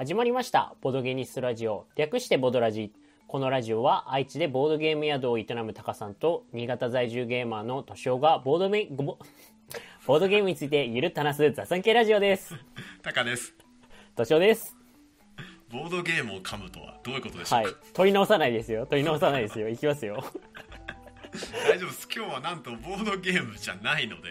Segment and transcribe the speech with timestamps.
[0.00, 0.74] 始まりました。
[0.80, 1.86] ボドゲニストラジオ。
[1.94, 2.90] 略してボドラジ。
[3.28, 9.18] このラジオは愛知でボードゲーム宿を営むタカさんと新潟在住ゲーマーのトシオがボードメボ
[10.06, 12.54] ボードゲームについてゆるっと話す雑談系ラジオです。
[13.02, 13.54] タカです。
[14.16, 14.74] トシオです。
[15.70, 17.66] ボードゲームを噛むとはどういうことでしょはい。
[17.66, 18.86] うか、取り直さないですよ。
[18.86, 19.68] 取り直さないですよ。
[19.68, 20.24] いきますよ。
[21.68, 22.08] 大丈夫です。
[22.10, 24.30] 今日はなんとボードゲームじゃないので。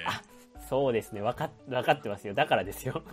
[0.67, 1.21] そうですね。
[1.21, 2.33] 分か分かってますよ。
[2.33, 3.03] だからですよ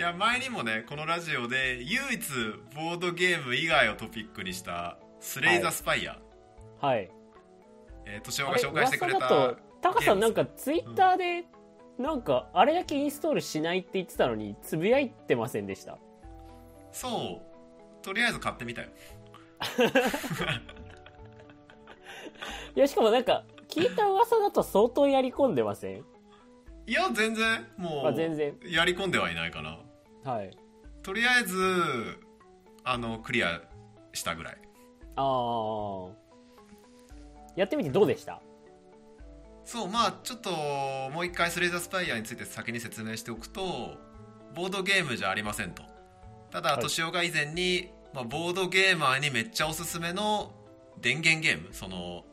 [0.00, 2.22] いや前にもねこのラジオで唯一
[2.74, 6.18] ボードゲーム以外をトピックにしたスレイザ・スパイア、
[6.80, 7.10] はい。
[8.06, 11.44] えー、敏夫が紹介してくれたタカさんなんかツイッターで、
[11.98, 15.92] なんかあれだけインストールしないって言ってたのにつぶやいてませんでした？
[15.92, 15.98] ム
[16.92, 18.02] そう。
[18.02, 18.88] とりあえず買ってみたよ。
[22.74, 26.02] いやしかもなんか聞いた噂だと相当やり込んでません？
[26.86, 27.66] いや全然。
[27.76, 28.58] もうあ全然。
[28.64, 29.78] やり込んではいないかな
[30.24, 30.56] はい。
[31.02, 31.56] とりあえず
[32.84, 33.60] あのクリア
[34.12, 34.58] したぐらい。
[35.16, 36.12] ああ
[37.56, 38.40] やってみてどうでした？
[39.64, 40.50] そうまあちょっと
[41.10, 43.94] もう一回スレイザースパイアについて先に説明しておくと
[44.54, 45.82] ボードゲームじゃありませんと。
[46.50, 46.80] ただはい。
[46.80, 50.52] 敏夫が以前に、まあ、ボードゲーマーにめっちゃおすすめの
[51.00, 52.24] 電源ゲームその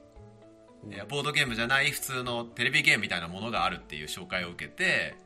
[1.09, 5.17] ボードゲームじゃない普通のテレビゲームみたいなものがあるっていう紹介を受けて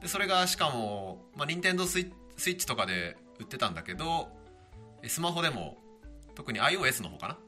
[0.00, 4.28] でそれがしかも、まあ、任天堂スイッチとかで売ってたんだけど
[5.02, 5.78] えスマホでも
[6.34, 7.38] 特に iOS の方かな、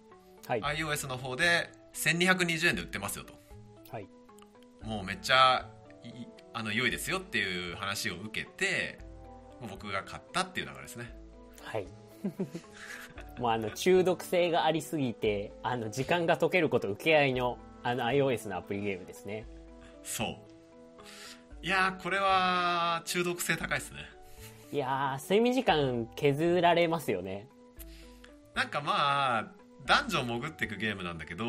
[0.46, 0.60] はい。
[0.76, 3.32] iOS の方で1220円で売ってますよと。
[3.90, 4.08] はい。
[4.82, 5.66] もうめっちゃ
[6.04, 6.08] い
[6.54, 8.98] あの良いですよっていう話を受けて
[9.70, 11.14] 僕が買ったっていう流れですね。
[11.62, 11.86] はい。
[13.38, 19.46] もうあの中毒性がありすぎてあの時間が解けること受け合いのあの iOS のアプリゲームですね。
[20.04, 20.36] そう
[21.62, 23.98] いやーこれは中毒性高いですね。
[24.72, 27.46] いやー睡眠時間削られますよね。
[28.54, 29.46] なんかまあ
[29.86, 31.44] ダンジョン潜っていくゲームなんだけど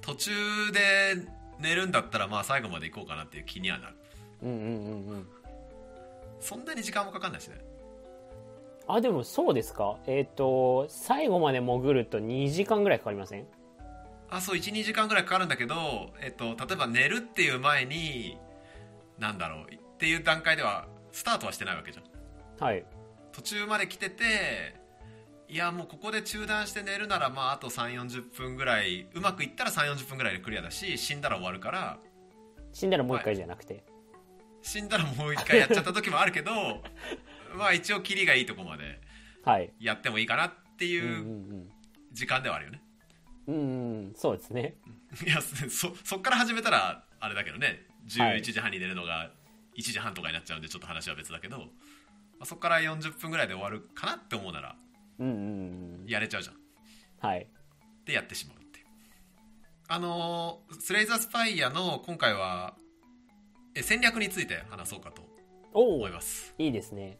[0.00, 0.30] 途中
[0.72, 1.16] で
[1.58, 3.94] 寝るんだったらまあ最後まで行こうかなっていう気にはなる。
[4.42, 4.68] うんうんうんう
[5.16, 5.26] ん。
[6.40, 7.56] そんなに時間もかかんないしね。
[8.86, 9.96] あでもそうですか？
[10.06, 13.46] えっ、と最後まで潜ると2時間ぐらいかかりません？
[14.30, 18.36] あそう12時間ぐらいかかるんだけど、えっと、例えば寝るっていう前に
[19.18, 22.64] なんだろうっていう段階ではスタートはしてないわけじゃん。
[22.64, 22.84] はい。
[23.32, 24.74] 途中まで来てて
[25.48, 31.98] いやもうここで中断して寝るならまああと3 4 0分ぐらいうまくいったら3 4 0分ぐらいでクリアだし死んだら終わるから。
[32.72, 33.84] 死んだらもう一回じゃなくて、
[34.60, 36.82] 死んだらもう一回やっちゃった時もあるけど
[37.56, 39.00] まあ一応キリがいいとこまで
[39.44, 39.72] はい。
[39.80, 41.70] やってもいいかなってうんいううん。
[42.12, 42.82] 時間ではあるよね、
[43.46, 43.64] うんうんう
[44.10, 44.14] ん。
[44.14, 44.74] そうですね。
[45.26, 47.66] いやそ そっから始めたらあれだけどね。
[47.66, 49.30] はい11時半に寝るのが
[49.76, 51.64] 1時半とかになっちゃうんでちょっと話は別だけど、ま
[52.40, 54.76] あ、そっから40分ぐらいで終わるかなって思うなら
[55.18, 55.34] うんうん
[56.02, 56.06] うん。
[56.06, 56.56] やれちゃうじゃん。
[57.26, 57.46] はい。
[58.04, 58.84] でやってしまうって
[59.88, 62.74] あのースレイザースパイアの今回は
[63.74, 65.22] え戦略について話そうかと
[65.72, 66.54] 思います。
[66.58, 67.18] いいですね。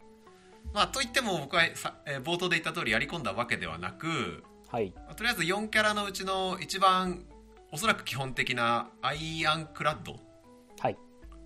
[0.72, 4.92] まあといっても僕はさ、えー冒頭で言った通りやり込んだわけではなく、はい。
[4.96, 7.24] まあとりあえず4キャラのうちの一番
[7.72, 10.18] おそらく基本的なアイアンクラッド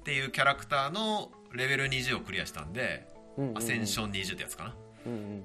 [0.01, 3.07] っはいていうキャラクターのレベル20をクリアしたんで、
[3.37, 3.59] うんうんうん。
[3.59, 4.75] アセンション20ってやつかな。
[5.07, 5.43] うんうん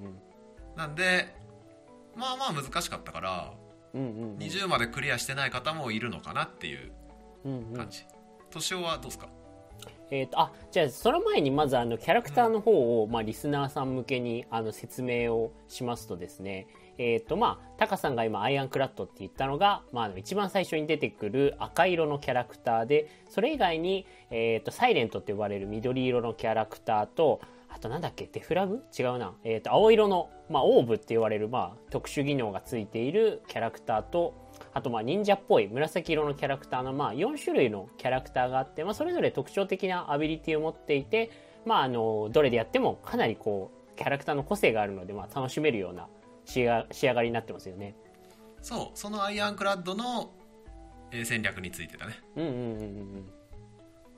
[0.76, 1.34] なんで
[2.16, 3.54] まあまあ難しかったから
[3.94, 4.24] うんうんうん。
[4.34, 6.92] うん20までクリアしてない方もいるのかなっていう
[7.46, 7.78] うんうん。
[7.78, 8.04] 感じ。
[8.50, 9.28] 年男はどうですか？
[10.12, 16.68] えー、とあじゃあその前にまずあのキャラクターの方を、まあ、リスナーさん向けにあの説明をしますとですね
[16.98, 34.34] えっ、とまあタカさんが今アイアンクラッドって言ったのが、まあ、一番最初に出てくる赤色のキャラクターでそれ以外に、えー、とサイレントって呼ばれる緑色のキャラクターとあとなんだっけデフラグ違うな、えー、と青色の、まあ、オーブって言われる、まあ、特殊技能がついているキャラクターと
[34.74, 41.32] あとまあ忍者っぽい紫色のキャラクターのまあ4種類のキャラクターがあって、まあ、それぞれ特徴的なアビリティを持っていて、
[41.66, 46.08] まあ、あのどれでやってもかなりこうキャラクターの個性があるので、まあ、楽しめるような
[46.46, 47.96] 仕上仕上がりになってますよね。
[48.62, 50.32] そうそのアイアンクラッドの、
[51.12, 52.14] えー戦略についてだね。
[52.36, 53.30] うんうんうんうん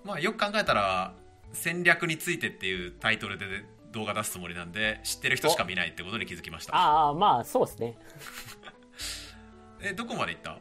[0.03, 1.13] まあよく考えたら
[1.51, 3.45] 戦略についてっていうタイトルで
[3.91, 6.75] 動画出すつもりなんで知ってる人しか見ないってことに気づきました。
[6.75, 7.97] ああまあそうですね。
[9.81, 10.57] えどこまでいった？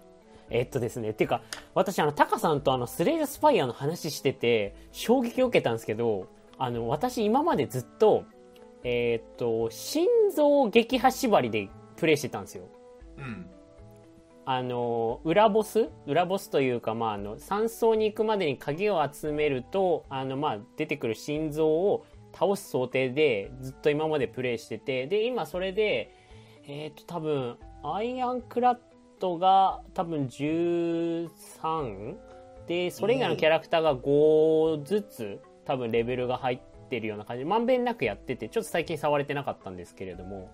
[0.51, 1.43] えっとですねっていうか
[1.75, 6.29] 私あのタカさんとあのスレイザースパイアの話してて衝撃を受けたんですけど
[6.59, 8.25] あの私今までずっと
[8.89, 12.69] えっと心臓撃破縛りでプレイしてたんですよ。
[13.19, 13.51] うん。
[14.45, 15.89] あの裏ボス？
[16.07, 26.15] 裏ボスというか、まあ、あの山荘に行くまでに鍵を集めるとあの、まあ、出てくる心臓を倒す想定でずっと今までプレイしてて、で、今それで、
[26.69, 28.79] えっ、と、多分、アイアンクラッ
[29.19, 32.15] トが多分13
[32.69, 40.51] で、それ以外のキャラクターが5ずつ多分レベルが入ってるような感じ、まんべんなくやってて、ちょっと最近触れてなかったんですけれども、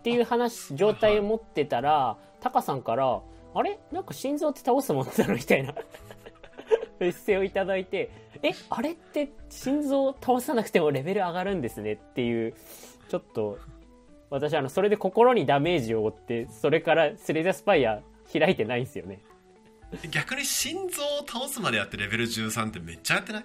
[0.00, 3.20] っていう話、状態を持ってたら、タカさんから、
[3.54, 3.78] あれ？
[3.90, 5.74] なんか心臓って倒すもんなのみたいな。
[7.00, 8.10] メッセをいただいて、
[8.42, 11.92] え、あれって心臓を倒さなくてもレベル上がるんですね？
[11.94, 12.54] っていう、
[13.08, 13.58] ちょっと、
[14.30, 19.20] 私あの、それで心にダメージを負って、それからスレイザースパイア開いてないんですよね。
[20.10, 23.44] 逆に心臓を倒すまでやってレベル13ってめっちゃやってない？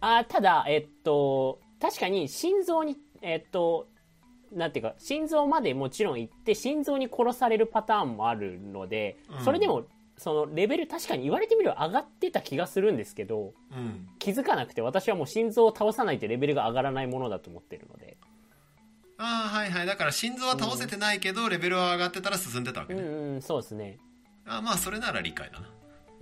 [0.00, 3.88] あーただ、えっと、確かに心臓に、えっと、
[4.52, 9.44] なんていうか、心臓までもちろん行って、心臓に殺されるパターンもあるので、うん。
[9.44, 9.84] それでも、
[10.16, 14.08] そのレベル確かに言われてみれば上がってた気がするんですけど、うん。
[14.18, 18.16] 気づかなくて私はもう心臓を倒さないとレベルが上がらないものだと思ってるので。
[19.18, 19.86] ああはいはい。
[19.86, 23.98] だから心臓は倒せてないけど、レベルは上がってたら進んでたわけね、うんうん、そうですね。
[24.46, 25.66] あまあそれなら理解だな。
[25.66, 25.70] い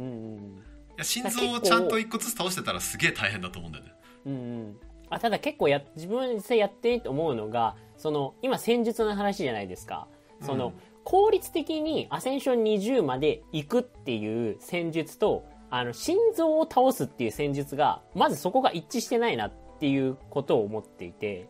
[0.00, 0.62] うんうん
[0.96, 3.92] や心臓をちゃんと一個ずつ倒してたらすげえ大変だと思うんだよね
[4.26, 4.76] うん。
[5.10, 10.08] あ、ただ結構や、自分実際やってみて思うのが、その、今戦術の話じゃないですか。
[10.40, 10.72] その、うん
[11.06, 21.48] 効率的にアセンション20まで行くっていう戦術と、あの、心臓を倒すっていう戦術が、まずそこが一致してないなっていうことを思っていて、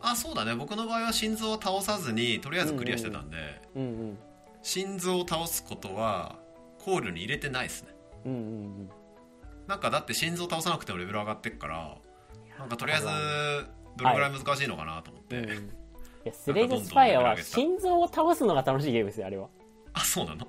[0.00, 3.36] あそうだね僕の場合は心臓を倒さずにとりあえずクリアしてたんで、
[3.74, 4.18] うんうん。
[4.62, 6.36] 心臓を倒すことは
[6.78, 7.93] 考慮に入れてないですね
[8.24, 8.40] うんうんう
[8.82, 8.90] ん。
[9.66, 11.96] なんかだって心臓倒さなくてもレベル上がってっから
[12.58, 13.06] なんかとりあえず
[13.96, 15.56] どれぐらい難しいのかなと思って、うんうん。
[15.56, 15.60] い
[16.24, 19.48] や、スレイザースパイアは心臓を倒すのが楽しいゲームですよ、あれは。
[19.92, 20.46] あそうなの？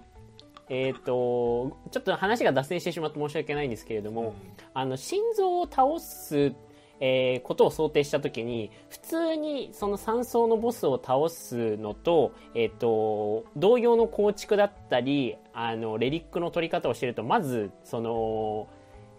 [0.68, 4.34] えっ、と、ちょっと話が脱線してしまって申し訳ないんですけれども、
[4.74, 6.54] あの、心臓を倒す、
[7.00, 18.68] えーことを想定したときに、普通にその三層のボスを倒すのと、えっ、と、同様の構築だったり、あの、レリックの取り方をしてると、まず、その、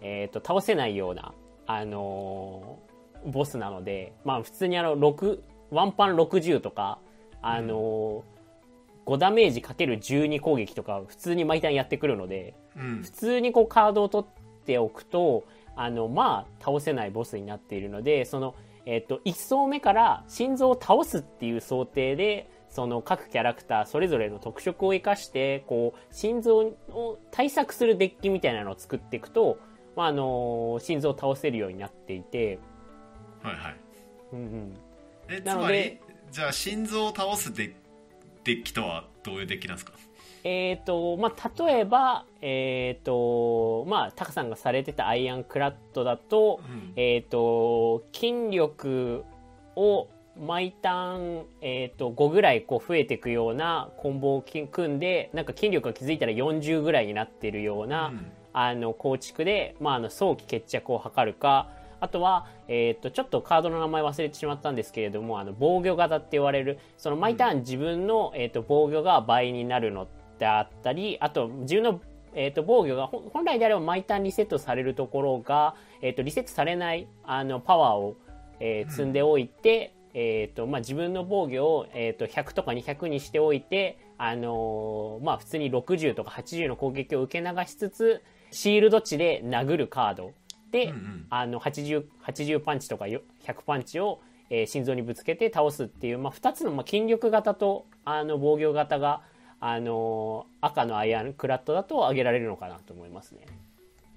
[0.01, 1.33] えっ、と、倒せないような、
[1.67, 2.79] あの
[3.25, 5.39] ボスなので、まあ普通にあの、6、
[5.69, 6.99] ワンパン60とか、
[7.41, 8.23] あの
[9.05, 13.01] 5ダメージかける12攻撃とか普通に毎ターンやってくるので、うん。
[13.03, 15.45] 普通にこうカードを取っておくと、
[15.77, 26.57] あの、まあ、倒せないボスになっているので、その、えっ、と、1層目から心臓を倒すっていう想定で、その各キャラクターそれぞれの特色を生かして、こう、心臓
[26.89, 29.59] を対策するデッキみたいなのを作っていくと、
[29.95, 32.59] まあ、あの心臓を倒せるようになっていて、
[33.41, 33.75] はいはい。
[34.33, 34.73] うんうん。
[35.29, 35.55] えつな
[36.31, 37.75] じゃあ心臓を倒すデ
[38.43, 39.93] デッキとはどういうデッキなんですか？
[40.43, 46.93] えっ、と、まあ、例えば、えっ、と、まあ、タカさんがされてたアイアンクラッドだと、うん。
[46.95, 49.23] えっ、と、筋力
[49.75, 50.07] を
[50.39, 58.31] 毎ターン、えっ、と、5ぐらいこう増えていくようなコンボをき組んで、なんか筋力が気づいたら40ぐらいになってるような、うん。
[58.53, 61.69] あの、構築で、まあ、あの、早期決着を図るか、
[61.99, 70.07] あとは、えっ、と、ちょっとカードの名前忘れてしまったんですけれども、あの、防御型って言われる、その毎ターン自分の、えっ、と、防御が倍になるの
[70.37, 72.01] であったり、あと、自分の、
[72.33, 78.15] えっ、と、防御が、本来であれば毎ターンリセットされるところが、えっ、と、リセットされない、あの、パワーを、
[78.59, 90.33] えー積んでおいて、えっ、と、まあ、自分の防御を、えっ、と、100とか200にしておいて、あのーまあ、普通に60とか80の攻撃を受け流しつつ、シールド値で殴るカード
[90.71, 91.25] で、うんうん。
[91.29, 99.21] あの、80、80パンチとかよ100パンチを、えー心臓にぶつけて倒すっていう、まあ、2つの、まあ、筋力型と、あの、防御型が、
[99.59, 103.45] あのー赤のアイアンクラッドだと上げられるのかなと思いますね。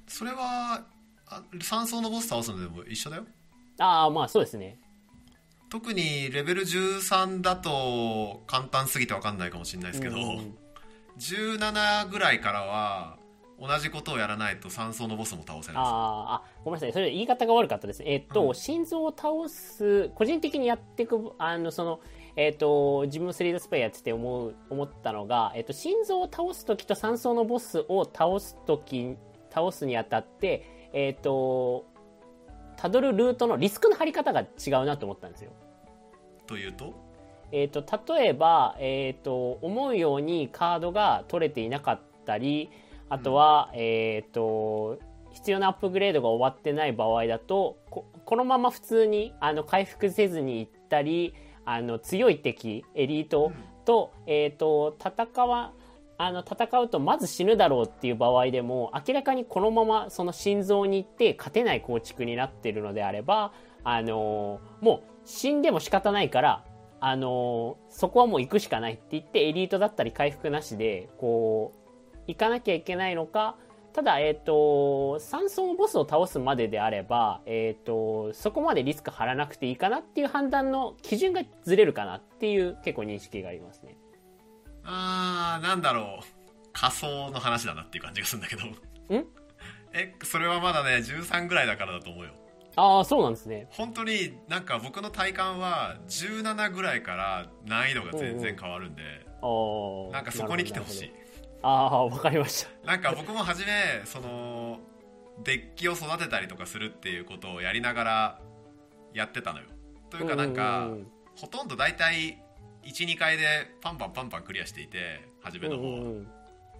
[0.06, 0.84] それは
[1.26, 3.26] あ3層のボス倒すのでも一緒だよ
[3.78, 4.78] ああ、まあそうですね。
[5.70, 10.56] 特にレベル13だと簡単すぎて分かんないかもしれないですけど、うんうん
[11.18, 13.18] 17ぐらいからは
[13.60, 16.92] 同じことをやらないと3層のボスも倒せないあーあ、ごめんなさい。
[16.94, 18.06] それ言い方が悪かったですね。
[18.10, 22.00] えっと、うん心臓を倒す、個人的にやっていく、あの、その、
[22.40, 29.14] えっと、自分もスリードスパイやってて思う、思ったのが、えっと、心臓を倒すときと3層のボスを倒すとき、
[29.50, 31.84] 倒すにあたって、えっと、
[32.78, 35.50] たどるルートのリスクの張り方が違うなと思ったんですよ。
[36.46, 36.94] というと？
[37.52, 42.70] えー、と例えば、えー、と思うようにカードが取れていなかったり
[43.10, 44.98] あとは、えー、と
[45.32, 53.52] 必要なアップグレードが終わってない場合だとここのまま普通にあの回復せずにいったりあの強い敵エリート
[53.84, 55.72] と,、えー、と戦わ
[56.18, 63.52] あの戦うとまず死ぬだろうっていう場合でも明らかにこのままその心臓に行って勝てない構築になっているのであれば
[63.84, 66.64] あのーもう死んでも仕方ないから、
[66.98, 73.56] あのーそこはもう行くしかないって言って、エリートだったり回復なしで、こう、行かなきゃいけないのか、
[73.92, 83.96] ただ、えっ、と、3層のボスを倒すまでであれば、えっ、と、そこまでリスク張らなくていいかなっていう判断の基準がずれるかなっていう結構認識がありますね。
[84.84, 86.24] あーなんだろう
[86.72, 88.74] 仮想の話だなっていう感じがするんだけどん？
[89.92, 92.30] えそれはまだね13ぐらいだからだと思うよ
[92.76, 93.66] ああ、そうなんですね。
[93.70, 99.02] 本当になんか僕の体感は17ぐらいから難易度が全然変わるんで、
[99.42, 99.46] あ
[100.10, 100.12] あ。
[100.12, 101.12] なんかそこに来てほしい。
[101.62, 102.86] ああ、わかりました。
[102.86, 104.78] なんか僕も初めその
[105.44, 108.40] デッキを育てたりとかするっていうことをやりながら
[109.14, 109.66] やってたのよ。
[110.10, 112.42] というかなんか、うんうんほとんど大体
[112.84, 116.28] 12回でパンパンパンパンクリアしていて初めの方、うんうんうん。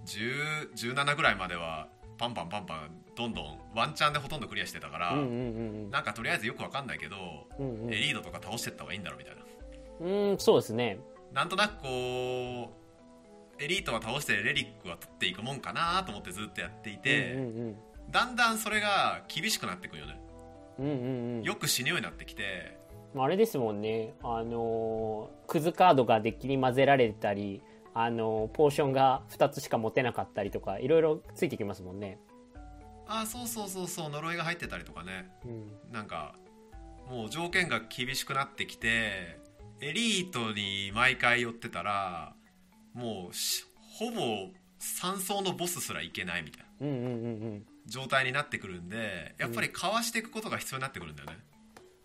[0.04, 5.28] 10 17ぐらいまではパンパンパンパンどんどんワンチャンでほとんどクリアしてたから、うんうんう
[5.86, 5.90] ん。
[5.90, 7.16] なんかとりあえずよくわかんないけど、
[7.58, 7.94] うんうん。
[7.94, 9.40] エリードとか倒してった方がいいんだろうみたいな。
[10.30, 10.98] うん、そうですね。
[11.32, 12.79] なんとなくこう
[13.60, 17.76] エリートは倒してレリックは取っていくもんかなと思ってずっとやっていて、うんうん
[18.10, 20.20] だんだんそれが厳しくなってくるよね
[20.80, 20.84] うん。
[20.86, 21.42] うんうんうん。
[21.44, 22.76] よく死ぬようになってきて
[23.16, 24.14] あれですもんね。
[24.24, 27.62] あのークズカードがデッキに混ぜられたり、
[27.94, 32.18] あのーポーションが2つしか持てなかったりとか、いろいろついてきますもんね。
[33.06, 35.92] ああそうそうそうそう呪いが入ってたりとかねうん。
[35.92, 36.34] なんか
[37.08, 39.40] もう条件が厳しくなってきて
[39.80, 42.34] エリートに毎回寄ってたら
[42.94, 43.64] もうし
[43.98, 44.20] ほぼ
[44.80, 47.66] 3層のボスすらいけないみたいなうんうんうんうん。
[47.86, 51.38] 状態になってくるんでやっぱりかわしていくことが必要になってくるんだよね、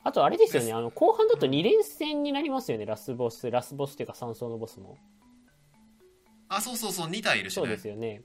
[0.03, 3.49] あとあれですよね、あの、後半だと2連戦になりますよね、ラスボス。
[3.49, 4.97] ラスボスっていうか3層のボスも。
[6.47, 8.21] あそうそうそう2体いるしそうねですよね。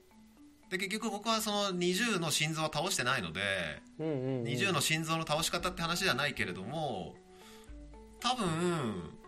[0.69, 3.41] で結局僕はその20の心臓は倒してないので、
[3.99, 4.43] うんうん、うん。
[4.43, 7.15] 20の心臓の倒し方って話じゃないけれども
[8.19, 9.20] 多分え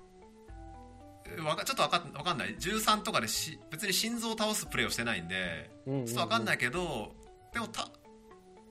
[1.44, 2.56] わかちょっとわかわかんない。
[2.56, 6.06] 13とかでし別に心臓を倒すプレーをしてないんでうんうんうん。
[6.06, 7.12] ちょっとわかんないけど、
[7.54, 7.90] でもた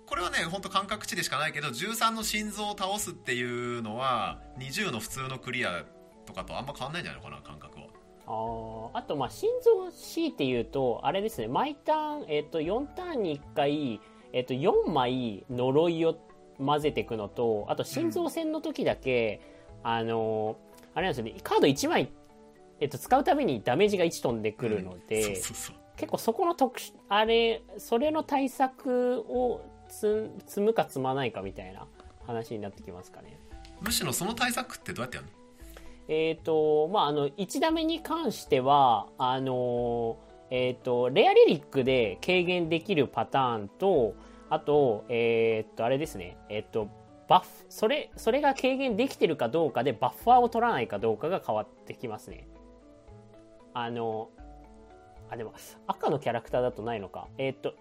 [0.07, 5.85] これはね本当感覚値でしかないけど13の心臓を倒すっていうのは20の普通のクリア
[6.27, 7.87] とかとあんま変わんないんじゃないのかな感覚は。
[8.27, 8.99] あー。
[8.99, 14.01] あと、まあ、心臓強いて言うと、あれですね、毎ターン、えっ、と、4ターンに1回、
[14.33, 16.17] えっ、と、4枚呪いを
[16.59, 19.41] 混ぜていくのと、あと、心臓戦の時だけ、
[19.83, 22.13] あのーあれなんですよね、カード1枚、
[22.83, 31.87] えっ、と、使うたびにダメージが1飛んでくるので、そうそうそう結構そこの特殊、あれ、それの対策をつ積むか積まないかみたいな
[32.27, 33.39] 話になってきますかね。
[33.81, 35.33] むしろその対策ってどうやってやるの？
[36.09, 40.19] えっ、と、まあ、あの、1ダメに関しては、あの
[40.51, 44.17] えっ、と、レアリリックで軽減できるパターンと、
[44.51, 46.89] あと、えっ、と、あれですね、えっ、と、
[47.29, 52.49] バッフ、それ、それが軽減できてるかどうかでバッファーを取らないかどうかが変わってきますね。
[53.75, 54.31] あの、
[55.31, 55.52] あ、でも、
[55.87, 57.29] 赤のキャラクターだとないのか。
[57.38, 57.75] えっ、と、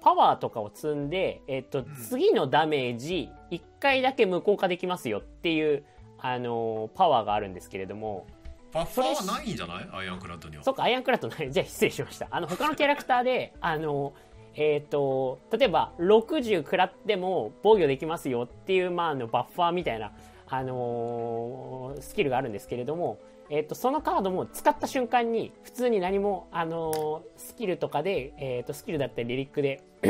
[0.00, 5.84] パワーとかを積んで、えっ、と、次のダメージ1回だけ無効化できますよっていう、
[6.18, 8.26] あのーパワーがあるんですけれども、
[8.72, 9.88] バッファーはないんじゃない？
[9.92, 11.50] アイアンクラッドにはそっか、アイアンクラッドない。
[11.52, 12.28] じゃあ失礼しました。
[12.30, 14.12] あの、他のキャラクターで、あの、
[14.54, 20.12] えっ、と、例えば、60食らっても防御できますよっていう、まあ、あの、バッファーみたいな、
[20.48, 23.18] あのースキルがあるんですけれども、
[23.50, 29.82] えっ、と、そのカードも使った瞬間に、普通に何も、あのースキルとかで、えっ、と、スキルだったりレリックで、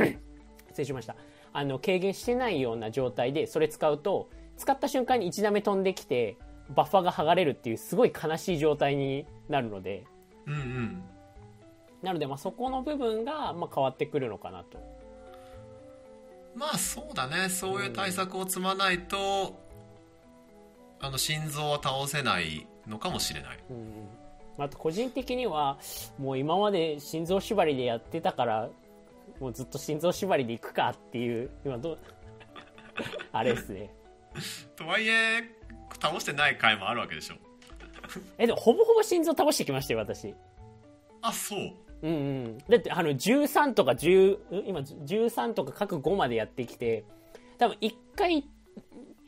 [0.68, 1.16] 失礼しました。
[1.52, 4.28] あの、軽減してないような状態で、それ使うと、
[4.58, 6.36] 使った瞬間に1ダメ飛んできて、
[6.68, 10.04] バッファーが剥がれるっていう、すごい悲しい状態になるので、
[10.46, 11.02] うんうん
[12.02, 14.78] なので、まあ、そこの部分が、まあ、変わってくるのかなと。
[16.54, 19.60] まあそうだねそういう対策を積まないと、
[21.00, 23.84] あの心臓は倒せないのかもしれないうんうん
[24.58, 25.78] あと、個人的には、
[26.18, 28.68] もう今まで心臓縛りでやってたから、
[29.38, 31.98] もうずっと心臓縛りでいくかっていう、今どう、
[33.32, 33.90] あれですね。
[34.76, 35.42] とはいえ
[36.00, 37.36] 倒してない回もあるわけでしょ
[38.38, 40.34] え、でも、ほぼほぼ心臓倒してきましたよ、私。
[41.22, 42.16] あそううんう
[42.48, 42.58] ん。
[42.58, 47.04] だって、あの、13とか10、ん今、13とか各5までやってきて、
[47.58, 48.46] 多分1回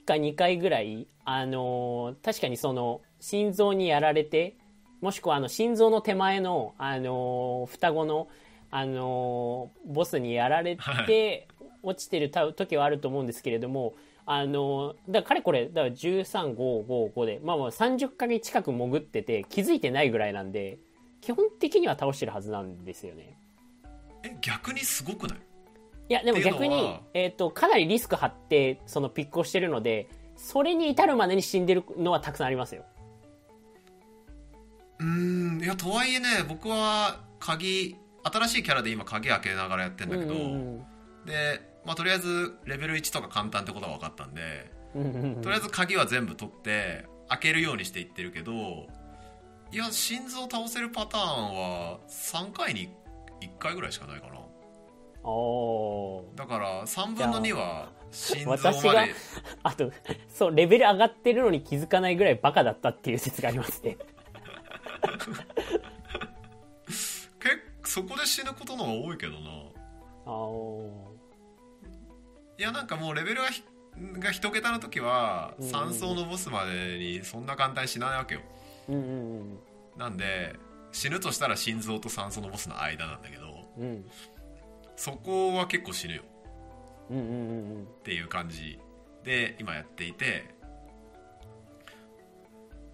[0.04, 4.56] か2回ぐらい、あのー確かにその、心臓にやられて、
[5.00, 8.28] もしくはあの、心臓の手前の、あのー双子の、
[8.70, 11.48] あのーボスにやられはて、
[11.82, 13.94] 落ちてる時はあると思うんですけれども、
[14.26, 20.78] あのーだからかれこれ、だから13、5、5、5で、まあまあ30回近く潜ってて、気づいてないぐらいなんで、
[21.20, 23.36] 基本的には倒してるはずなんですよね。
[24.24, 25.38] え逆にすごくない？
[26.08, 32.84] いや、でも逆にえっ、と、かなりリスク張って、そのピックをしてるので、それに至るまでに死んでるのはたくさんありますよ。
[34.98, 35.62] うーん。
[35.62, 40.44] いやとはいえね僕は鍵新しいキャラで今鍵開けながらやってんだけど、うんう
[40.78, 40.86] ん
[41.24, 45.40] で、まあ、とりあえずレベル1とか簡単ってことは分かったんでうんうんうん。
[45.40, 48.52] とりあえず鍵は全部取って開けるようにしていってるけど
[49.70, 52.88] いや心臓倒せるパターンは3回に
[53.40, 54.34] 1回ぐらいしかないかな
[55.22, 59.14] だから3分の2は心臓ま私がで
[59.62, 59.92] あと、
[60.28, 63.96] そう、レベル上がってるのに気づかないぐらいバカだったっていう説がありますね。
[67.38, 69.50] 結そこで死ぬことの方が多いけどな。
[70.26, 71.12] あー。
[72.58, 73.64] いやなんかもうレベルがひ
[74.18, 78.40] が一桁の時はうんうん3層のボスまでにそんな簡単に死なないわけよ。
[78.88, 79.58] うんうん
[79.96, 80.56] なんで
[80.92, 83.68] 死ぬとしたら心臓と酸素のボスの間なんだけど。
[83.78, 84.04] うん。
[85.10, 85.14] うん。
[85.14, 86.22] そこは結構死ぬよ
[87.10, 87.28] うんうんう
[87.80, 88.78] んっていう感じ
[89.24, 90.54] で今やっていて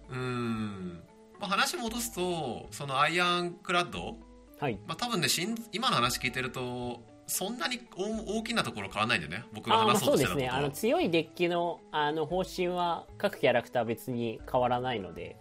[0.09, 1.03] うーん、
[1.39, 4.17] まあ、話戻すとそのアイアンクラッド、
[4.59, 4.79] はい。
[4.87, 10.33] まあ、多分ねしん今の話聞いてるとそんなに大大きなところ変わらないんだよね僕が話そうそうですね。
[10.35, 15.37] としてたことはあの、強いデッキの、あの、方針は各キャラクター別に変わらないので。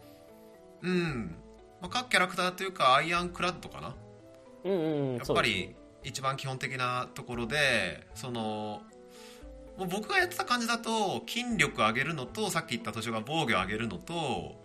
[0.83, 1.35] うん、
[1.81, 3.97] まあ、各キャラクターというかアイアンクラッドかな
[4.65, 5.17] うんうんうん。
[5.17, 8.83] やっそうですねぱり一番基本的なところでその
[9.77, 14.57] もう僕がやってた感じだと筋力上げるのとさっき言った途中が防御上げるのと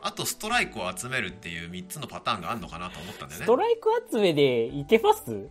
[0.00, 5.48] あとストライクを集めるっていう3つのパターンがあるのかなと思ったんだよねストライク集めでいけます？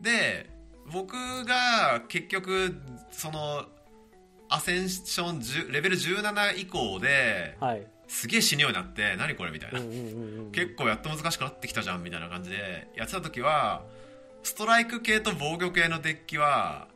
[0.00, 0.50] で
[0.92, 2.74] 僕が結局
[3.10, 3.64] その
[4.48, 7.86] アセンション10レベル17以降ではい。
[8.08, 9.80] すげえ死ぬようになって何これみたいな。
[10.52, 13.84] 結構やっと難しくなってきたじゃんみたいな感じでやってた時は
[14.42, 16.88] ストライク系と防御系のデッキは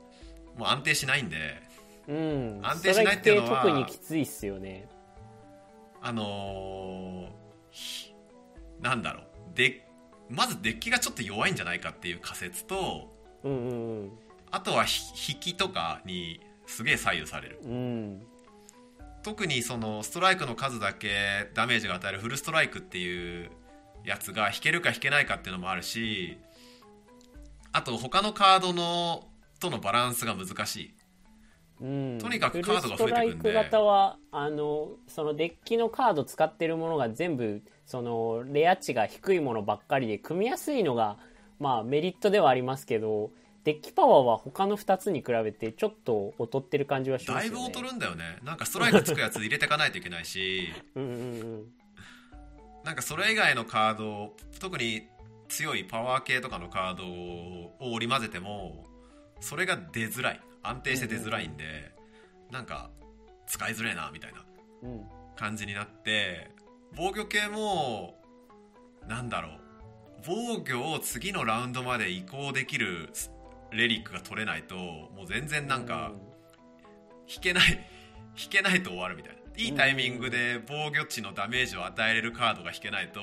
[0.56, 1.60] もう安定しないんで
[2.08, 2.60] うん。
[2.62, 4.88] 安定しないっていうのは特にきついっすよね。
[6.02, 7.36] あのー
[7.70, 8.14] ひ
[8.80, 9.86] なんだろうで
[10.30, 14.10] まずデッキがちょっと弱いんじゃないかっていう仮説とうんうん
[14.50, 17.72] あとはひ引きとかにすげえ左右されるうん。
[17.72, 18.26] うん。
[19.22, 23.50] 特にそのストライクの数だけダメージが与えるフルストライクっていう
[24.04, 26.38] やつが引けるか引けないかっていうのもあるし
[27.76, 29.28] あと他のカードの
[29.60, 30.94] とのバランスが難しい。
[31.78, 33.08] うん、とにかくカードが増えてくんで。
[33.08, 41.18] ストライク型はあのそのデッキのカード使ってるものが全部そのレア値が低いものばっかりで組みやすいのが、
[41.60, 43.30] まあ、メリットではありますけど
[43.64, 47.60] デッキパワーは他の2つに比べてちょっと劣ってる感じはしますよね。
[47.60, 48.38] だいぶ劣るんだよね。
[48.42, 50.72] なんかストライクつくやつ入れていかないといけないし。
[50.94, 51.14] うんうんう
[51.58, 51.64] ん。
[52.84, 55.08] なんかそれ以外のカード特に
[55.48, 58.86] 強いパワー系とかのカードを織り交ぜても
[59.40, 60.40] それが出づらい。
[60.62, 61.92] 安定して出づらいんで、
[62.50, 62.90] なんか
[63.46, 64.44] 使いづれえなみたいな。
[64.82, 65.04] うん。
[65.36, 66.50] 感じになって
[66.96, 68.16] 防御系も
[69.06, 69.60] なんだろう。
[70.26, 73.10] 防御を次のラウンドまで移行できる
[73.70, 76.12] レリックが取れないともう全然なんか
[77.28, 77.86] 引けない
[78.42, 79.38] 引けないと終わるみたいな。
[79.58, 83.20] いいタイミングで防御値のダメージを与えれるカードが引けないと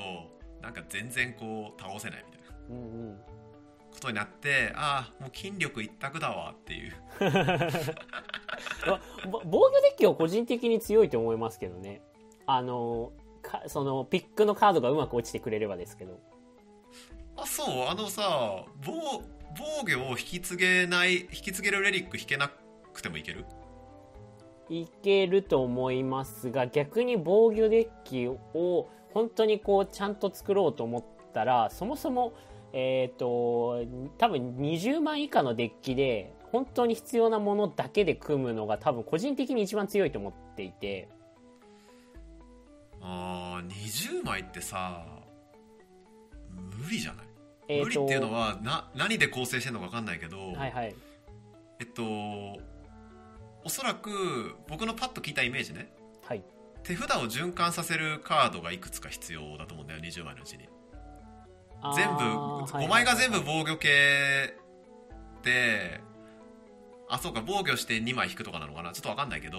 [0.64, 2.56] なんか全然こう倒せないみたいな。
[2.70, 3.18] うんうん。
[3.92, 6.92] ことになってああもう筋力一択だわっていう。
[7.20, 7.30] 防
[9.42, 12.02] 御デッキは個人的に強いと思いますけどね。
[12.46, 16.18] あのかそのピックのカードがうまく落ちてくれればですけど。
[17.36, 19.22] あそうあのさ防
[19.56, 22.50] 防御を引き継げない引き継げるレリック引けな
[22.92, 23.44] くてもいける？
[24.70, 32.34] いけると思いますが逆に防御デッキを本当にこうちゃんと作ろうと思ったらそもそも
[32.72, 33.84] えっ、と
[34.18, 41.08] 多分20万以下のデッキで本当に必要なものだけで組むのが多分個人的に一番強いと思っていて。
[43.06, 45.04] あー20枚ってさ
[46.50, 47.26] 無理じゃない、
[47.68, 50.94] えーと無理っていうのはな何で構成してるのか分かんないけど、はいはい。
[51.80, 52.02] えっと
[53.62, 56.03] おそらく僕のパッと聞いたイメージねはい
[56.84, 60.68] 手札を循環させるカードがいくつか必要だと思うんだよ20枚のうちに。
[61.96, 64.54] 全部あー5枚が全部はい防御系
[65.42, 66.00] で
[67.10, 68.92] あそうか防御して2枚引くとかなのかな？
[68.92, 69.58] ちょっと分かんないけど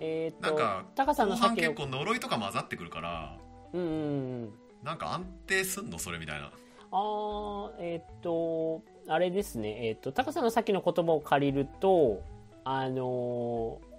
[0.00, 3.36] えなんかタカさん後半結構呪いとか混ざってくるから
[3.74, 6.50] うんうんうんなんか安定すんのそれみたいな。
[6.90, 9.86] あーえっ、とあれですね。
[9.88, 12.22] えっ、とタカさんのさっきの言葉を借りると
[12.64, 13.91] あのー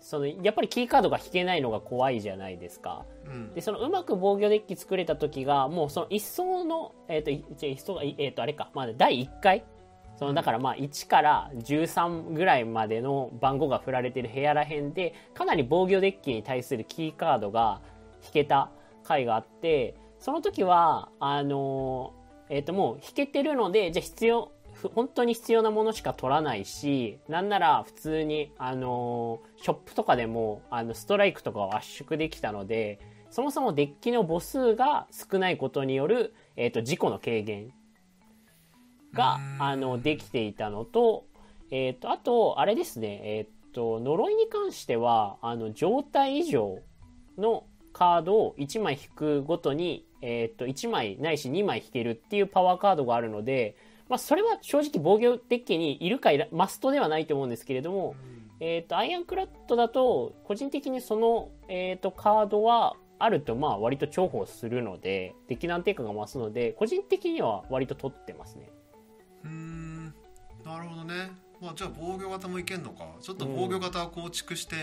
[0.00, 3.04] そのやっぱりキーカードが引けないのが怖いじゃないですか。
[3.26, 3.54] うん。
[3.54, 8.70] でそのうまく防御デッキ作れた時がもうその一層のえっ、といじゃあ一層えっ、とあれか。
[8.74, 9.64] まあ第1回。
[10.18, 17.80] そのだからまあ1から13ぐらいまでの番号が振られてる部屋らへんでかなり防御デッキに対するキーカードが
[18.24, 18.72] 引けた
[19.04, 22.14] 回があってその時はあの
[22.48, 24.57] えっ、ともう引けてるのでじゃあ必要ふ
[24.94, 37.72] 本当に必要なものしか取らないしなんなら普通にあのショップとかでもあのストライクとかを圧縮できたのでそもそもデッキの母数が少ないことによる、えっと事故の軽減
[39.12, 39.62] がう、ん。
[39.62, 41.26] あの、できていたのと、
[41.70, 46.78] えっ、と、あと、あれですね、えっ、と、呪いに関しては、あの、状態以上
[47.36, 53.76] のカードを1枚引くごとに、えっ、と、1枚ないし2枚引けるっていうパワーカードがあるので、
[54.08, 58.16] まあ、それは正直防御デッキにいるかいら、マストではないと思うんですけれども、
[58.60, 68.70] えっ、と、アイアンクラッドだと、個人的にその、えっ、と、カードは、あると、まあ、割と重宝するので、デッキの安定感が増すので、個人的には割と取ってますね。
[69.44, 70.06] うーん。
[70.64, 71.32] なるほどね。
[71.60, 73.06] まあじゃあ防御型もいけんのか。
[73.20, 74.76] ちょっと防御型を構築して、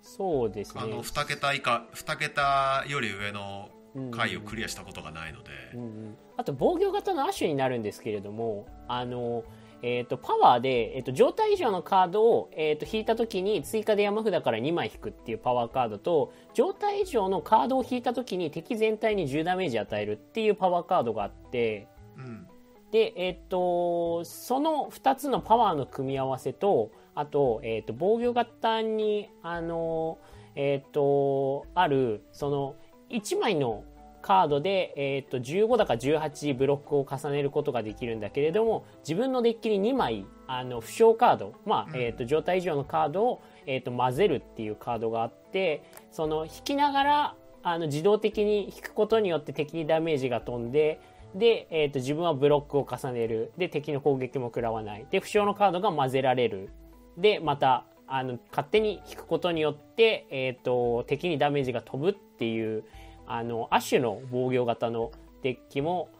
[0.00, 0.80] そうですね。
[0.82, 6.16] あの2桁以下2桁より上のうん回をクリアしたことがないので、うんうん。
[6.36, 9.44] あと防御型の亜種になるんですけれどもあの、
[9.82, 22.46] えー、とパワーで、えー、と状態以上のカードを、えー、と引いた時に追加で山札から2枚引くっていうパワーカードと状態以上のカードを引いた時に敵全体に10ダメージ与えるっていうパワーカードがあってうん。
[22.92, 30.18] で、えっ、と、その2つのパワーの組み合わせと、あと、えっ、と、防御型に、あの、
[30.54, 32.76] えっ、と、ある、その、
[33.12, 33.84] 1枚の
[34.22, 42.00] カードで、えっ、と、15だか18ブロックを重ねることができるんだけれども、自分のデッキに2枚、あの、負傷カード、まあ、うん。
[42.00, 51.00] えっ、と、状態以上のカードを、えっ、と、混ぜるっていうカードがあって、その、引きながら、あの、自動的に引くことによって敵にダメージが飛んで、
[51.34, 53.52] で、えー、と自分はブロックを重ねる。
[53.56, 55.06] で敵の攻撃も食らわない。
[55.10, 56.70] で負傷のカードが混ぜられる。
[57.16, 62.84] でまたあの勝手に引くことによって、えー、と敵にダメージが飛ぶっていう
[63.32, 65.10] あの亜種の防御型の
[65.42, 66.10] デッキも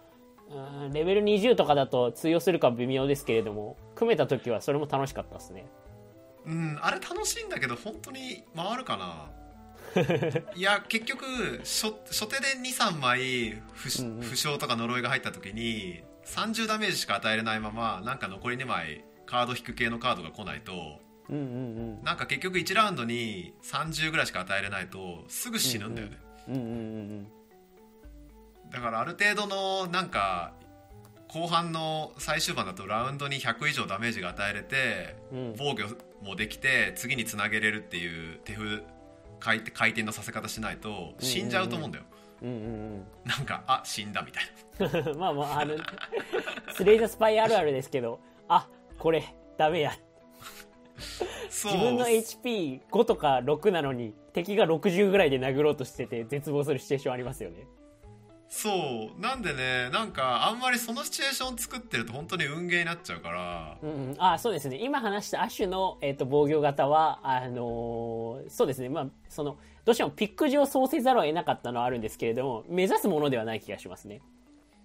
[0.50, 5.66] うんレベル20とかだと通用するか微妙ですけれども組めた時はそれも楽しかったですね。
[6.46, 9.30] うん、あれ楽しいんだけど本当に回るかな。
[10.56, 11.24] いや結局
[11.58, 13.90] 初初手で23枚負
[14.22, 20.98] 負傷とか呪いが入った時に30ダメージしか与えれないままなんか残り2枚カード引く系のカードが来ないと
[21.28, 27.26] うんうんなんか結局1ラウンドに30ぐらいしか与えれないとすぐ死ぬんだよね、うんうんうんうん
[28.70, 30.54] だからある程度のなんか
[31.28, 35.54] 後半の最終盤だとラウンドに100以上ダメージが与えれてうん。
[35.58, 38.82] 防御もできて次につなげれるっていう手風
[39.40, 42.04] 回転回転のさせ方しないと死んじゃうと思うんだよ、
[42.42, 44.44] うんうんなんかあ死んだみたい
[44.78, 45.10] な。
[45.10, 45.76] う んまあまああの
[46.74, 49.24] スレイザースパイあるあるですけどあこれ
[49.58, 50.00] ダメやそう
[51.48, 57.66] 自分の HP5 とか6なのに敵が60ぐらいで殴ろうとしてて絶望するシチュエーションありますよね。
[58.48, 59.20] そう。
[59.20, 63.78] なんでねなんかあんまりそのシチュエーション作ってると本当に運ゲーになっちゃうから。
[63.82, 64.78] うんうん、あそうですね。
[64.80, 68.88] 今話した亜種の、えー、と防御型はあのーそうですね。
[68.88, 74.20] まあそのどうしてもピック上そうせざるを得なかったのはあるんですけれども目指すものではない気がしますね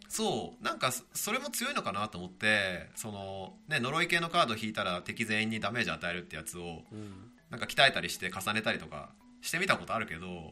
[0.09, 7.31] そうなんかそそれも強いのかなと思ってその、ね、呪い系のカード引いたら敵全員にダメージ与えるってやつをうん。
[7.49, 9.09] なんか鍛えたりして重ねたりとか
[9.41, 10.51] してみたことあるけど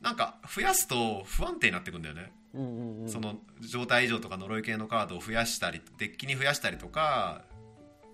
[0.00, 3.08] なんか増やすと不安定になってくんだよね、うんうんうん。
[3.08, 7.42] その状態以上とか呪い系のカードを増やしたりデッキに増やしたりとか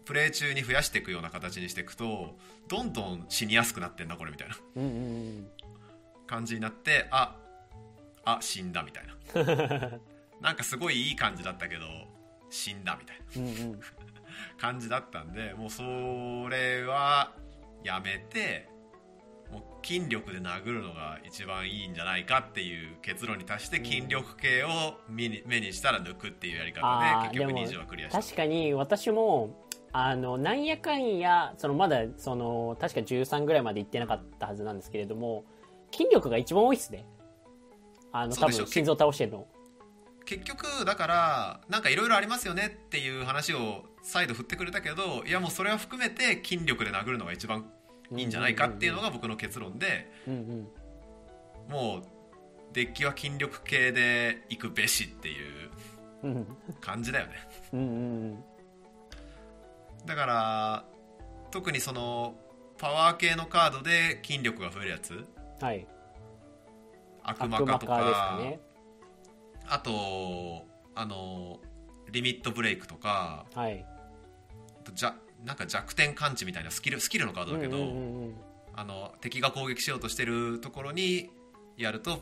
[0.06, 2.36] プレイ中に増やしていくような形にしていくと
[2.68, 4.56] どんどん死にやすくなってんなこれみたいな。
[4.76, 5.46] うんうん。
[6.26, 7.36] 感じになってあ
[8.24, 9.98] あ死んだみたいな
[10.40, 11.84] なんかすごいいい感じだったけど
[12.50, 13.50] 死んだみたいな。
[13.50, 13.80] うんうん。
[14.58, 15.82] 感じだったんでもうそ
[16.48, 17.32] れは
[17.84, 18.68] やめて
[19.52, 24.68] もう筋力で殴るのが一番いいんじゃないかっていう結論に達して筋力系を
[25.08, 28.22] 目に目にしたら抜くっていうやり方で結局でも20はクリアした。
[28.22, 35.44] 確かに私もあのなんやかんやそのまだその確か13ぐらいまで行ってなかったはずなんですけれども
[35.92, 37.06] 筋力が一番多いっすね。
[38.10, 39.46] あの多分心臓倒してるの
[40.26, 47.70] 結局だからなんかいろいろありますよねっていう話を再度振ってくれたけどいやもうそれは含めて筋力で殴るのが一番
[48.16, 50.10] いいんじゃないかっていうのが僕の結論で
[51.68, 52.02] もう
[52.72, 55.34] デッキは筋力系で行くべしってい
[55.66, 55.70] う
[56.24, 56.46] うん
[56.80, 57.32] 感じだよね。
[57.72, 57.82] うんう
[58.34, 58.44] ん
[60.06, 60.84] だから
[61.50, 62.34] 特にその
[62.78, 65.14] パワー系のカードで筋力が増えるやつ。
[65.14, 65.26] うん
[65.60, 65.86] はい。
[67.22, 68.38] 悪魔化とか。
[68.42, 68.60] ね
[69.66, 71.60] あとあの
[72.10, 73.84] リミットブレイクとかはい。
[74.94, 78.34] じゃなんか弱点感知みたいなスキルスキルのカードだけど、うんうんうんうん
[78.76, 81.30] あの敵が攻撃しようとしてるところに
[81.76, 82.18] やると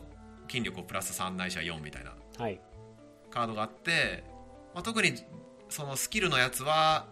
[0.47, 2.13] 筋力をプラス3ないしは4みたいな。
[2.37, 2.61] はい。
[3.31, 4.23] カードがあって、
[4.75, 5.13] まあ、特に
[5.69, 7.07] そのスキルのやつは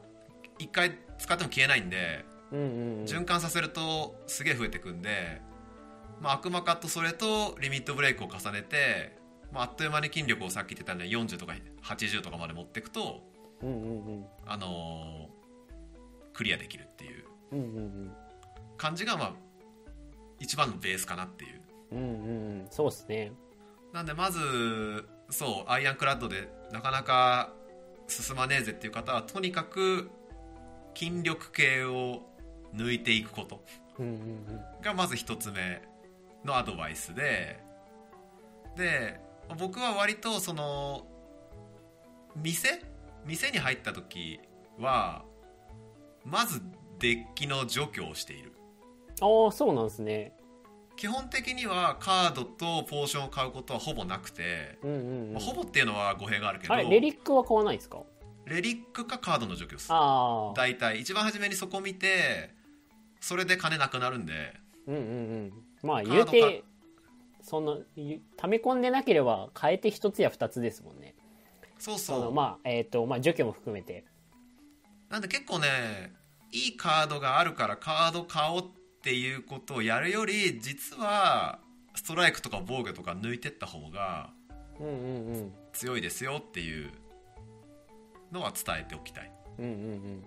[0.60, 2.70] 1回使っても消えないんでうんうんう
[3.02, 3.06] ん。
[3.06, 5.42] 循環させるとすげえ増えてくんで、
[6.20, 9.18] まあ、悪魔カットそれとリミットブレイクを重ねて、
[9.52, 13.22] まあ、あっという間に筋力をさっき言ってたんで40とか80とかまで持っていくと、
[13.62, 14.26] うんうんうん。
[14.46, 15.42] あのー
[16.34, 17.26] クリアできるっていう。
[18.78, 19.34] 感じがまあ
[20.40, 21.62] 一番のベースかなっていう。
[21.92, 22.10] うんうんう
[22.64, 22.68] ん。
[22.72, 23.32] そうですね。
[23.94, 24.40] なんでまず
[25.30, 27.54] そうアイアンクラッドでなかなか
[28.08, 30.10] 進まねえぜっていう方はとにかく
[30.96, 32.22] 筋力系を
[32.74, 33.64] 抜いていくこと。
[34.82, 35.84] がまず一つ目
[36.44, 37.60] のアドバイスで
[38.76, 39.20] で
[39.60, 41.06] 僕は割とその
[42.36, 42.84] 店？
[43.26, 44.40] 店に入った時
[44.80, 45.24] は
[46.26, 46.62] まず
[47.00, 48.54] デッキの除去をしている。
[49.22, 50.34] ああそうなんですね。
[50.96, 55.34] 基本的にはカードとポーションを買うことはほぼなくて、うんうんうん。
[55.34, 58.02] まあほぼっていうのは語弊があるけどあれレリックは買わないですか？
[58.46, 59.90] レリックかカードの除去です。
[59.90, 61.00] 大体。
[61.00, 62.54] 一番初めにそこ見て
[63.20, 64.54] それで金なくなるんで
[64.88, 65.54] うんうんうん。
[65.84, 66.64] まあ言うて
[67.52, 71.16] そのゆ溜め込んでなければ変えて一つや二つですもんね。
[71.80, 72.34] そうそう。
[72.34, 74.06] まあえっ、とまあ除去も含めて。
[75.10, 76.14] なんで結構ね
[76.54, 78.64] いいカードがあるからカード買おうっ
[79.04, 81.60] ていうことをやるより実は
[81.94, 84.30] ストライクとか防御とか抜いてった方が
[84.80, 85.54] うんうんうん。
[85.74, 86.90] 強いですよっていう
[88.32, 90.24] のは伝えておきたい、うんうんうん。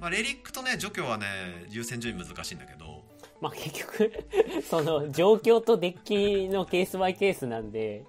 [0.00, 1.26] まあ、レリックとね除去はね
[1.68, 3.04] 優先順位難しいんだけど
[3.42, 4.12] まあ結局
[4.62, 8.04] その状況とデッキのケースバイケースなんで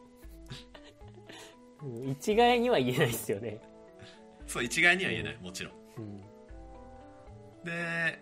[1.81, 3.59] うん一概には言えないですよね。
[4.45, 5.37] そう一概には言えない。
[5.41, 5.73] もちろん。
[5.97, 6.21] うん。
[7.65, 8.19] で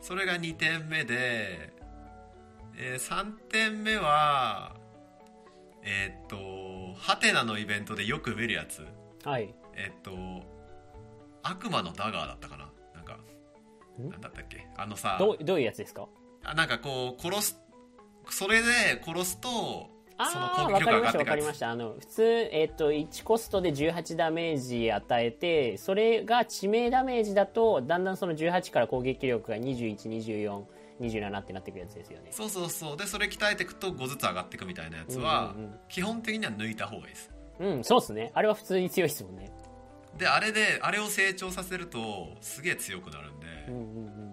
[0.00, 1.70] それが2点目で、
[2.76, 4.74] え3点目は
[5.82, 8.86] えーっとハテナのイベントでよく見るやつ。
[9.24, 9.54] はい。
[9.74, 10.46] えーっと
[11.42, 12.70] 悪魔のダガーだったかな。
[12.94, 13.18] なんか
[14.00, 14.08] ん？
[14.10, 14.66] なんだったっけ？
[14.76, 16.02] あのさどうどういうやつですか？
[16.02, 16.08] あ
[16.54, 17.60] なんかこう殺す
[18.30, 32.30] それで殺すとそのああ攻撃わかりましたわ力が上がってくやつかりましたあの普通、えっと1コストで18ダメージ与えてそれが致命ダメージだとだんだんその18から攻撃力が212427ってなってくるやつですよね。
[32.32, 32.96] そうそうそう。
[32.96, 35.78] でそれ鍛えていくと5ずつ上がっていくみたいなやつは、うんうんうん。
[35.88, 37.30] 基本的には抜いた方がいいです。
[37.60, 38.32] うんそうっすね。
[38.34, 39.52] あれは普通に強いですもんね。
[40.16, 44.27] であれであれを成長させるとすげえ強くなるんで、うんうんうん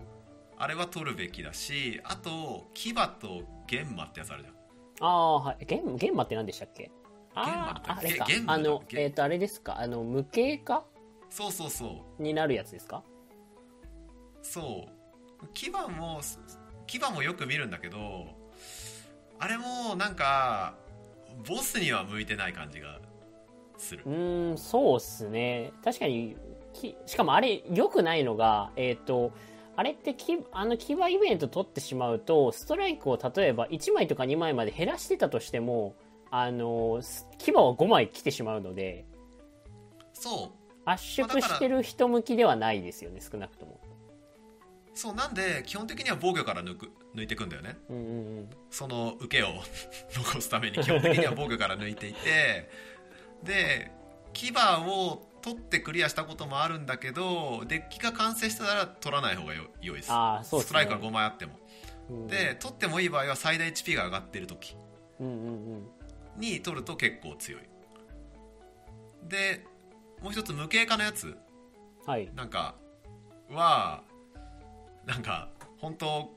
[0.57, 4.55] あれは取るべきだしあと牙と玄魔ってやつあるじゃん。
[5.01, 5.65] ああはい。
[5.65, 6.91] ゲンゲンマって何でしたっけ？
[7.33, 8.25] あああれか。
[8.47, 9.77] あのえっ、とあれですか？
[9.79, 10.85] あの無形化？
[11.29, 12.21] そうそうそう。
[12.23, 13.03] になるやつですか？
[14.41, 14.87] そ
[15.41, 15.47] う。
[15.53, 16.21] 牙も
[16.87, 18.27] 牙もよく見るんだけど
[19.39, 20.75] あれもなんか
[21.47, 22.99] ボスには向いてない感じが
[23.77, 24.03] する。
[24.05, 25.73] うーんそうっすね。
[25.83, 26.37] 確かに
[26.71, 29.33] きしかもあれ良くないのがえっ、と
[29.77, 35.95] あれってきあの牙イベント取ってしまうとストライクを例えば1枚とか2枚まで減らしてたとしても
[36.31, 39.05] あのす牙は5枚来てしまうので
[40.13, 40.65] そう。
[40.85, 43.79] 圧縮してる人向きではないですよね少なくとも。
[44.93, 47.77] そうなんで基本的には防御から抜く抜いていくんだよね。
[47.89, 48.49] うんうんうん。
[48.69, 49.47] その受けを
[50.13, 52.69] 残すために基本的には防御から抜いていて
[53.43, 53.91] で
[54.33, 60.11] 牙を取ってクリアしたこともあるんだけどデッキが完成してたら取らない方がよ良いです。
[60.11, 60.17] ね。
[60.41, 61.59] ストライクが5枚あっても。
[62.09, 62.27] うん。
[62.27, 64.75] で取ってもいい場合は最大 HP が上がってる時
[66.35, 67.61] に取ると結構強い。
[69.29, 69.63] で
[70.19, 71.37] もう一つ無形化のやつ。
[72.07, 72.27] はい。
[72.33, 72.73] なんか
[73.51, 74.01] は
[75.05, 76.33] なんか本当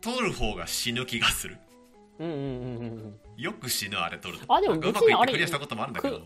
[0.00, 1.58] 取る方が死ぬ気がする。
[3.36, 4.52] よく死ぬあれ取ると。
[4.52, 6.22] あでもうまくいってクリアしたこともあるんだけど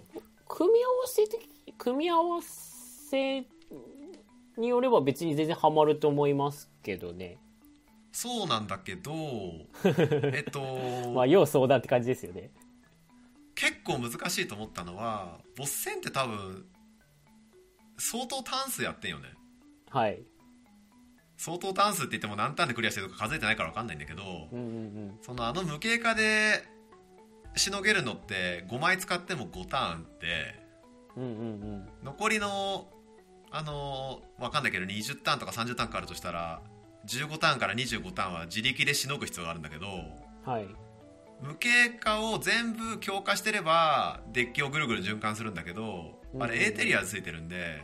[0.54, 3.40] 組み合わせ的組み合わせ
[4.56, 7.38] によれば別に全然ハマると思いますけどね。
[8.12, 9.10] そうなんだけど
[9.84, 12.52] えっと、まあ要相談って感じですよね。
[13.56, 16.64] 結構難しいと思ったのはボス戦って多分
[17.98, 19.34] 相当ターン数やってんよね。
[19.90, 20.22] はい。
[21.36, 25.18] 相当ターン数って言っても何ターンでクリアしてるとか数えてないから分かんないんだけど、うんうん。
[25.20, 26.62] そのあの無形化で
[27.56, 30.60] しのげるのって5枚使っても5ターンって
[31.16, 31.32] うんうんう
[31.76, 31.88] ん。
[32.02, 32.88] 残りの
[33.50, 36.60] あの分かんないけど20ターンとか30ターンかかるとしたら
[37.06, 40.68] 15ターンから25ターンは自力でしのぐ必要があるんだけどうんはい。
[41.42, 47.82] 無形化を全部強化してればデッキをぐるぐる循環するんだけどあれエーテリアでついてるんで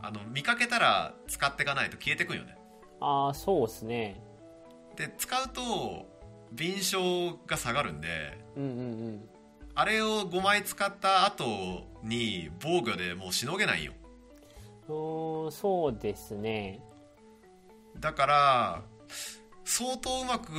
[0.00, 2.56] あの見かけたら使っていかないと消えてくんよね。
[3.00, 4.22] ああそうですね。
[4.96, 6.06] で使うと
[6.52, 6.96] 敏捷
[7.46, 9.28] が下がるんでうんうん
[9.74, 13.92] あれを5枚使った後に防御でもうしのげないよ。
[14.88, 16.80] うそうですね。
[17.98, 18.82] だから
[19.64, 20.50] 相当うまく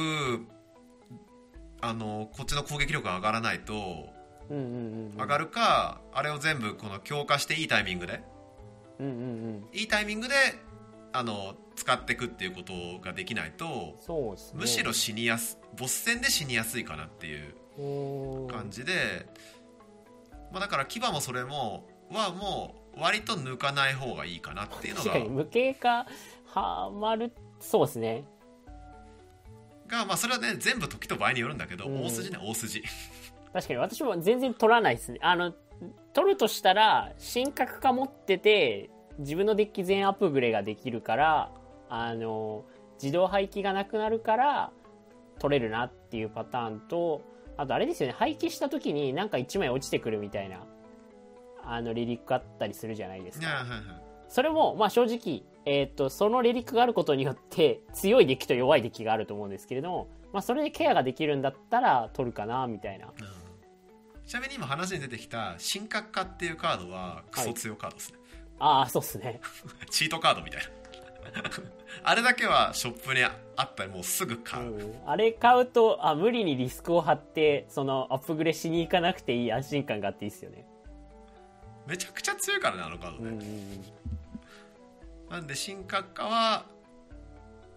[1.82, 4.10] あのこっちの攻撃力が上がらないと
[4.50, 8.24] うんうんうん上がるか、あれを全部この強化していいタイミングで
[9.00, 9.68] うんうんうん。
[9.74, 10.34] いいタイミングで
[11.14, 12.74] あの使っていくっていうこと
[13.04, 13.96] ができないとね。
[14.54, 19.28] むしろ死にやすボス戦で死にやすいかなっていう感じで、
[20.52, 26.06] まあ、だから牙もそれもはもう割と抜かない方がいいかなっていうのが確かに無形化
[26.46, 28.26] はまるそうですね。
[29.88, 32.06] が、まあ、それはね全部時と場合によるんだけど、うん。
[32.06, 32.84] 大筋ね大筋。
[33.54, 35.20] 確かに私も全然取らないですね。
[35.22, 35.54] あの
[36.14, 41.52] 取るとしたら神格化持ってて自分のデッキ全アップグレができるから
[41.90, 42.66] あの
[43.02, 44.72] 自動廃棄がなくなるから
[45.42, 47.22] 取れるなっていうパターンと
[47.58, 50.64] あとあれですよね廃棄した時になんか1枚落ちてくるみたいな
[51.64, 53.48] あのリリックあったりするじゃないですか。
[53.48, 53.82] いやはいはい。
[54.30, 63.08] それも、まあ正直、えっ、と、そのレリックがあることによって、強いデッキと弱いデッキがあると思うんですけれども、まあそれでケアができるんだったら取るかな、みたいな。
[63.08, 63.12] うん
[64.26, 68.20] ちなみに今話に出てきた神格化っていうカードはクソ強カードですね、
[68.60, 69.42] ああ、そうっすね。
[69.92, 70.81] チートカードみたいな
[72.04, 73.32] あれだけはショップにあ
[73.64, 75.02] ったらもうすぐう買う、ん。
[75.06, 80.66] あれ買うと、あ、無理にリスクを張って、そのアップグレしに行かなくていい安心感があっていいっすよね。
[81.88, 83.86] めちゃくちゃ強いからねあのカードね、うんうんうん。
[85.30, 86.66] なんで神格化は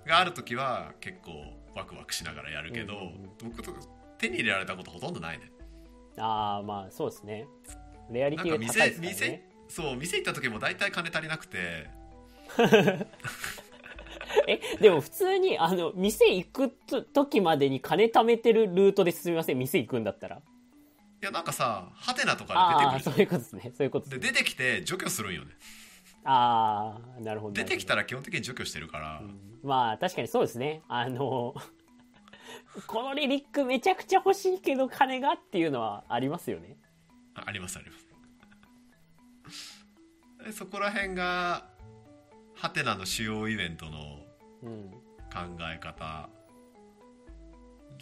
[0.07, 1.33] がある時は結構
[1.75, 3.73] ワクワクしながらやるけど、うんうんうん僕と
[4.17, 5.51] 手に入れられたことほとんどないね
[6.17, 7.47] ああ、まあそうですね。
[8.11, 9.51] レアリティがなんか高いですから店ね。
[9.69, 11.89] そう店行った時も大体金足りなくて
[14.49, 19.59] え、でも普通に、あの、店行くと時までに金貯めてるルートで進みません？
[19.59, 20.37] 店行くんだったら。
[20.37, 20.41] い
[21.25, 23.73] やなんかさハテナとかああ、で出てくるそういうことですね。
[23.75, 25.53] そういうことで出てきて除去するんよね
[26.25, 27.53] ああ、なるほど。
[27.55, 29.23] 出てきたら基本的に除去してるから、
[29.63, 30.83] まあ確かにそうですね。
[30.89, 31.55] あの、
[32.87, 36.77] このリリックめちゃくちゃ欲しいけど金がっていうのはありますよね。
[37.35, 38.07] あありますあります
[40.45, 41.71] でそこら辺が
[42.65, 44.21] ハテナの主要イベントの
[44.63, 44.91] うん。
[45.31, 46.31] 考え方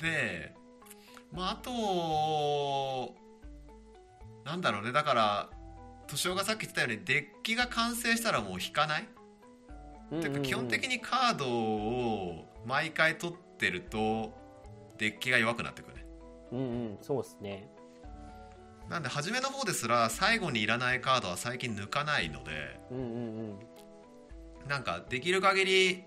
[0.01, 0.55] で
[1.33, 3.15] まああと
[4.45, 5.51] なんだろうねだから
[6.07, 9.09] 敏夫がさっき言ってたようにデッキが完成したらもう引かない、
[10.21, 14.33] てか基本的にカードを毎回取ってると
[14.99, 16.07] デッキが弱くなってくるね
[16.53, 17.69] うんうん、そうですね。
[18.91, 23.09] なんで初めの方ですら最後にいらないカードは最近抜かないのでうんうんう
[23.55, 23.72] ん。
[24.69, 26.05] なんかできる限り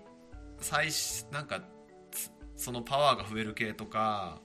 [0.60, 0.88] 最
[1.30, 1.60] なんか
[2.10, 4.40] つそのパワーが増える系とか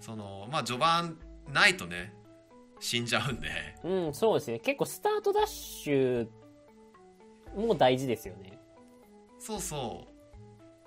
[0.00, 1.18] そのまあ序盤
[1.52, 2.14] ないとね
[2.80, 3.48] 死んじゃうんで
[3.82, 4.58] うん、そうですね。
[4.60, 6.28] 結構スタートダッシュ
[7.56, 8.58] も大事ですよね。
[9.40, 10.06] そうそ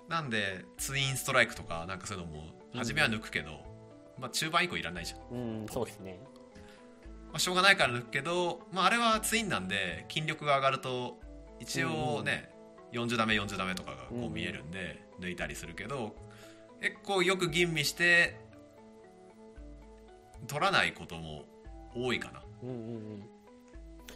[0.08, 3.50] うなんでツインストライクとかなんかそういうのも初めは抜くけど、
[4.18, 6.18] まあ中盤以降いらないじゃん、うん、そうですね。
[7.32, 11.18] まあ、しょうがないから抜くけど、まあ、あれはツインなんで筋力が上がると
[11.62, 12.50] 一応ね、
[12.92, 16.14] 40ダメ40ダメとかがこう見えるんで抜いたりするけど
[16.80, 18.36] 結構よく吟味して
[20.48, 21.44] 取らないことも
[21.94, 22.42] 多いかな。
[22.64, 23.22] うんうんうん。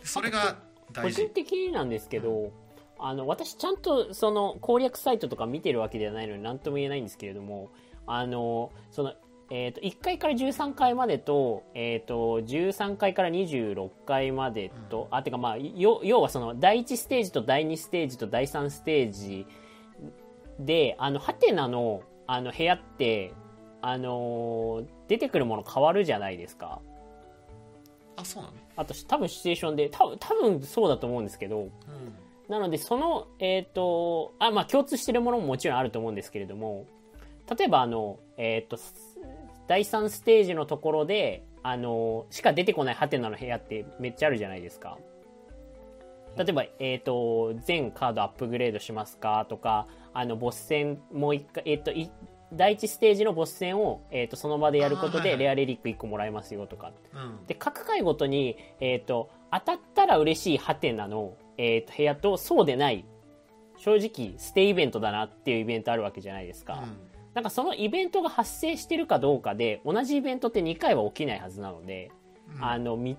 [0.03, 0.57] それが
[0.89, 1.23] 個大事。
[1.23, 2.53] 人的になんですけど、
[2.99, 7.71] あの、私ちゃんとその攻略サイトとか見てるわけではないので何とも言えないんですけれども、
[8.07, 9.15] あの、その、
[9.51, 19.47] えっ、と、1回から13回までと、えっ、と、13回から26回までと、あ、てかまあ、よ要はその、第1ステージと第2ステージと第3ステージ
[20.59, 23.33] で、あの、ハテナの、あの、部屋って、
[23.83, 26.81] あの出てくるもの変わるじゃないですか。
[28.17, 28.55] あそうなの？
[28.75, 31.69] あと、多分シチュエーションで、多分、多分そうだと思うんですけど、
[32.49, 36.87] なので、その、えっ、と、あ、まあ、共通してるものももちろんあると思うんですけれども、
[37.55, 38.95] 例えば、あの、えっ、と、す
[39.69, 44.99] 第3ステージのところで、あの、しか出てこないハテナの部屋ってめっちゃあるじゃないですか。
[46.37, 52.11] 例えば、えっ、と、全カードアップグレードしますかとか、あの、ボス戦、もう一回、えっ、と、い
[52.53, 56.93] 第一ステージのボス戦を、えっ、と、その場でやることで、レアレリック1個もらえますよとか。
[57.15, 63.05] うんで、各回ごとに、えっ、と、当たったら嬉しいハテナの、えっ、と、部屋と、そうでない、
[63.79, 66.85] 正直、ステイイベントだなっていうイベントあるわけじゃないですか。
[67.37, 72.11] なんかそのイベントが発生してるかどうかで、同じイベントって2回は起きないはずなので、
[72.57, 72.65] うん。
[72.65, 73.15] あの、道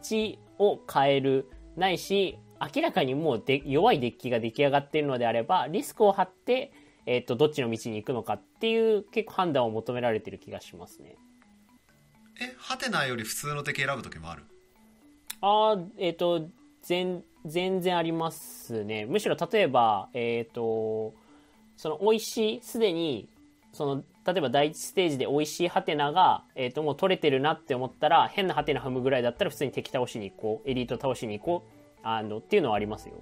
[0.58, 6.72] を変える、ないし、明らかにもうで弱いデッキが出来上がっているのであればリスクを張って、
[7.06, 11.16] えっとどっちの道に行くのかっていう結構判断を求められてる気がしますね。
[12.42, 14.44] えハテナより普通の敵選ぶ時もある？
[15.42, 16.48] ああえっ、と
[16.82, 19.06] 全全然ありますね。
[19.06, 21.14] むしろ例えばえっ、と
[21.76, 23.30] その美味しいすでに
[23.78, 31.78] その例えば第一ステージで美味しいハテナが、えー、ともう取れてるなって思ったら変なハテナ踏むぐらいだったら普通に敵倒しに行こうエリート倒しに行こう。
[32.04, 33.16] あのっていうのはありますよ。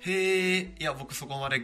[0.00, 1.62] へえいや僕そこまで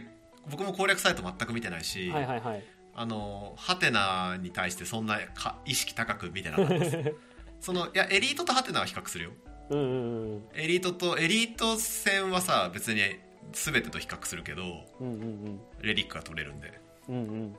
[0.49, 2.63] 僕も攻略サイト全く見てないし、はいはいはい。
[2.95, 7.13] あのハテナに対してそんなか意識高く見てなかったです。
[7.61, 9.31] そのいやエリートとハテナは比較するよ。
[9.69, 10.43] うんうんうん。
[10.55, 13.01] エリートとエリート戦はさ別に
[13.51, 14.63] 全てと比較するけど
[14.99, 16.81] うんうんレリックが取れるんで。
[17.07, 17.55] うんうんうん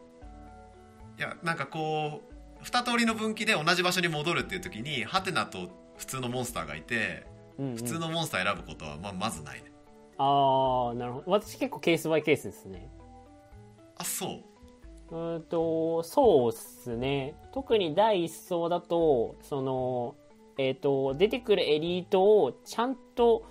[1.18, 7.26] いやなんかこう二通りの分岐で同じ場所に戻るっていう時にハテナと普通のモンスターがいて
[7.58, 7.76] うんうん。
[7.76, 9.72] 普通のモンスター選ぶことはまあまずないね。
[10.18, 11.30] ああなるほど。
[11.32, 12.90] 私結構ケースバイケースですね。
[13.96, 14.42] あそ
[15.10, 15.14] う。
[15.14, 17.34] うーんとそうっすね。
[17.52, 20.14] 特に第一層だとその
[20.58, 23.44] えっ、と出てくるエリートをちゃんと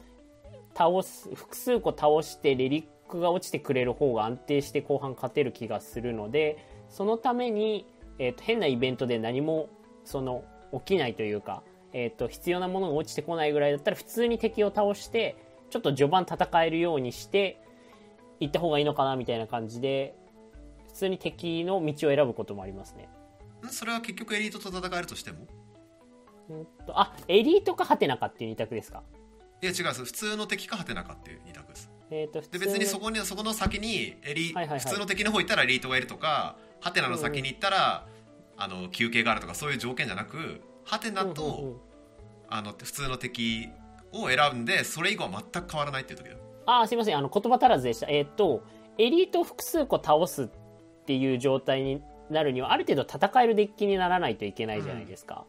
[0.75, 6.57] 倒す複数個倒してレリックが落ちてくれる方が安定して後半勝てる気がするので
[6.95, 7.85] そのために、
[8.19, 9.67] えー、と変なイベントで何も
[10.05, 15.35] その起きないというか、えー、と必要なものが落ちてこないぐらいだったら普通に敵を倒して
[15.69, 17.59] ちょっと序盤戦えるようにして
[18.39, 20.15] 行った方がいいのかなみたいな感じで
[20.87, 23.09] 普通に敵の道を選ぶこともありますね。
[23.65, 23.67] ん？
[23.67, 25.39] それは結局エリートと戦えるとしても？
[26.49, 29.03] うんとあエリートかハテナかっていう二択ですか？
[29.61, 31.91] いや違う普通の敵かハテナかっていう二択です。
[32.11, 34.79] えー、と普通で別にそこにそこの先にエリ、はいはいはい。
[34.79, 38.07] 普通の敵の方行ったらエリートがいるとかハテナの先に行ったら、
[38.57, 41.77] あの休憩があるとかそういう条件じゃなくハテナと、うんうんうん。
[42.47, 43.69] あの普通の敵
[44.13, 46.37] を選んでそれ以後は全く変わらないっていう時だよ。
[46.65, 47.17] あーすいません。
[47.17, 48.07] あの言葉足らずでした。
[48.07, 48.63] えっ、と
[48.97, 50.47] エリートを複数個倒すっ
[51.05, 55.45] ていう状態になるにはある程度戦えるデッキにならないといけないじゃないですか、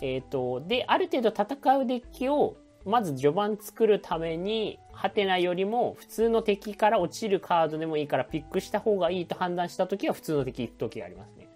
[0.00, 11.48] えっ、とである程度戦うデッキをまず序盤作るためにハテナよりも普通の敵から落ちるカードでもいいからピックした方がいいと判断した時は普通の敵行く時がありますね。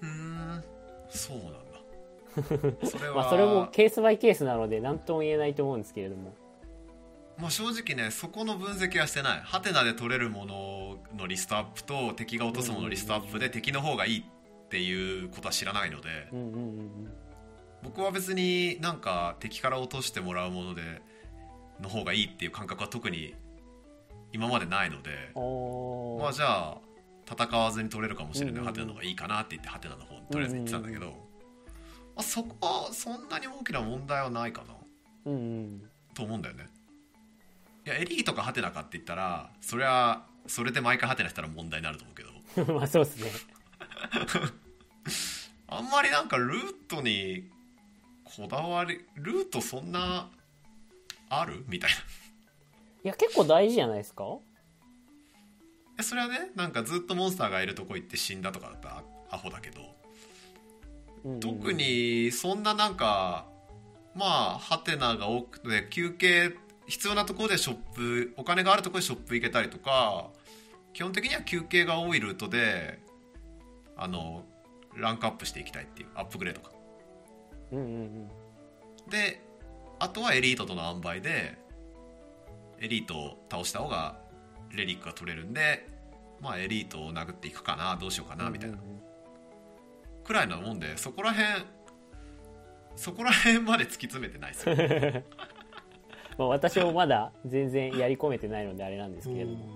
[0.00, 0.64] うーん
[1.10, 2.88] そうなんだ。
[2.88, 6.34] それは、まあそれもケースバイケースなので何とも言えないと思うんですけれども。
[7.36, 9.40] まあ、正直ねそこの分析はしてない。
[9.42, 16.08] ハテナで取れるもののリストアップと敵が落とすもののリストアップで敵の方がいいっていうことは知らないので。
[16.32, 17.12] うんうんうんうん。
[17.82, 21.02] 僕は別になんか敵から落としてもらうもので
[21.80, 23.34] の方がいいっていう感覚は特に
[24.32, 25.10] 今までないので
[26.20, 26.78] まあじゃあ
[27.30, 31.12] 戦わずに取れるかもしれない、ハテナの方がいいかなって言ってハテナの方にとりあえず言ってたんだけど、ま
[32.16, 34.74] あ、そこはそんなに大きな問題はないかな。
[36.14, 36.68] と思うんだよね。
[37.84, 42.22] いやエリートかハテナかって言ったらそりゃそれで毎回ハテナしたら問題になると思うけ
[42.66, 42.72] ど。
[42.80, 43.30] まあそうですね。
[45.68, 47.50] あんまりなんかルートに
[48.24, 50.30] こだわりルートそんな
[51.28, 51.64] ある？
[51.68, 51.96] みたいな。
[51.96, 52.00] い
[53.04, 54.24] や結構大事じゃないですか？
[55.98, 59.80] えそれはねなんかずっとモンスターがいるとこ行って死んだとかだったらアホだけど。
[61.24, 63.44] うんうん特にそんななんか
[64.14, 66.54] まあハテナが多くて休憩
[66.86, 70.30] 必要なところでショップお金があるところでショップ行けたりとか
[70.94, 73.00] 基本的には休憩が多いルートで
[73.96, 74.44] あの
[74.96, 76.70] ランクアップしていきたいっていうアップグレードか
[77.72, 78.28] うんうんうん。
[79.10, 79.42] で
[79.98, 81.58] あとはエリートとの塩梅で
[82.80, 84.18] エリートを倒した方が
[84.70, 85.88] レリックが取れるんで
[86.40, 88.78] まあエリートを殴っていくかなどうしようかなみたいな。
[90.24, 91.64] くらいなもんでそこら辺
[92.96, 94.76] そこら辺まで突き詰めてないですよ。
[96.36, 99.68] まあ、私もまだ全然やり込めてないのであれなんですけれども。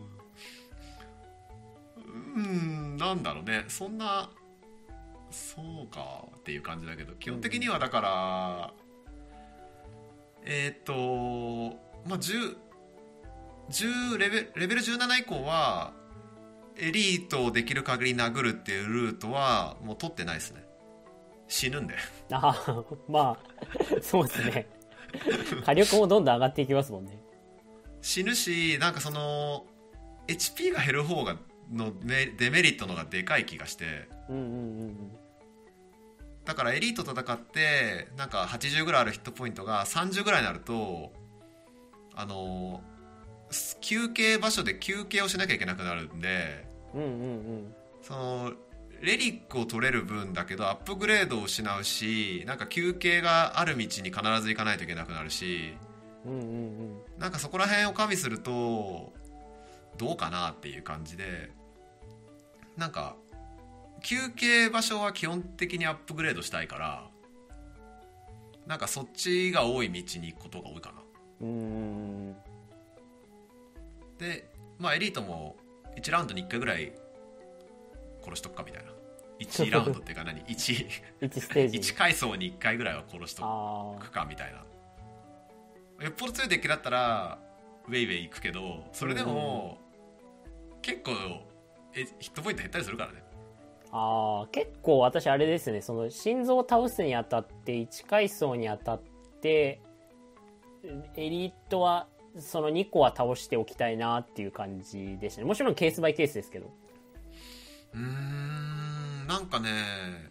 [2.06, 3.64] うんなんだろうね。
[3.68, 4.28] そんな
[5.30, 8.74] そうかっていう感じだけど基本的にはだから、
[10.44, 10.92] えっ、と
[12.06, 12.56] まあ10
[13.70, 15.92] 10レベルレベル17以降は
[16.76, 20.64] エリートをできる限り殴るっていうルートはもう取ってないですね。
[21.48, 21.94] 死ぬんで。
[22.30, 24.66] ああまあそうですね。
[25.64, 27.22] 火力もどんどん上がっていきますもんね。
[28.00, 29.66] 死ぬしなんかその
[30.28, 31.36] HP が減る方が
[31.70, 34.08] のメデメリットのがでかい気がして。
[34.28, 34.46] うんうんう
[34.86, 35.21] ん
[36.44, 41.12] だからエリート戦ってなんか80ぐらいあるヒットポイントが30ぐらいになると
[42.14, 42.82] あの
[43.50, 47.74] す休憩場所で休憩をしなきゃいけなくなるんでうんうんうん。
[48.02, 48.52] その
[49.00, 54.02] レリックを取れる分だけどアップグレードを失うしなんか休憩がある道に必
[54.42, 55.74] ず行かないといけなくなるし
[56.24, 57.02] うんうんうん。
[57.18, 59.12] なんかそこら辺を加味すると
[59.98, 61.50] どうかなっていう感じで
[62.76, 63.16] なんか
[64.02, 67.08] 休憩場所は基本的にアップグレードしたいから
[68.66, 71.02] なんかそっちが多い道に行くことが多いかな。
[71.40, 72.36] うんうん
[74.18, 74.48] で
[74.78, 75.56] まあエリートも
[75.96, 76.92] 1ラウンドに1回ぐらい
[78.22, 78.92] 殺しとくかみたいな。
[79.40, 80.40] 1ラウンドっていうか何？
[80.46, 80.88] 1,
[81.20, 81.78] 1ステージ。
[81.92, 84.58] 1階層に1回ぐらいは殺しとあくかみたいな。
[86.04, 87.38] よっぽど強いデッキだったら
[87.88, 89.78] ウェイウェイ行くけどそれでも
[90.80, 91.12] 結構
[91.94, 93.21] えヒットポイント減ったりするからね
[93.92, 95.82] あー結構私あれですね。
[95.82, 99.02] その心臓を倒すにあたって1階層にあたっ
[99.42, 99.80] て
[101.16, 105.46] エリートはその2個は倒しておきたいなっていう感じでしたね。
[105.46, 106.72] もちろんケースバイケースですけど。
[107.94, 110.30] うーんなんかね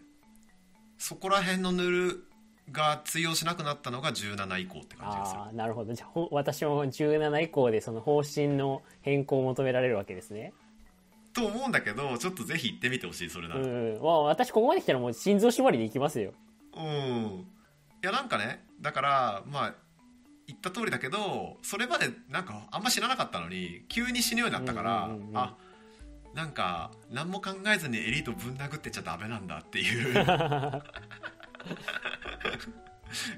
[0.98, 2.24] そこら辺のヌル
[2.72, 5.42] が通用しなくなったのが17以降って感じがする。
[5.42, 5.94] ああなるほど。
[5.94, 10.54] じゃあほ私も17以降でその方針の変更を求められるわけですね
[11.34, 13.62] と思うんだけどちょっとぜひ行ってみてほしいそれなら。
[13.62, 16.34] うん、まあ、私ここまで来たらもう心臓縛りでいきますよ。
[16.76, 17.46] うん。
[18.04, 19.76] いやなんかねだからまあ
[20.48, 25.38] 言った通りだけどそれまでなんかあんま知らなかったのに急に死ぬようになったから、うんうんうんうん。
[25.38, 25.56] あ
[26.34, 30.14] なんか何も考えずにエリートぶん殴ってちゃダメなんだっていう。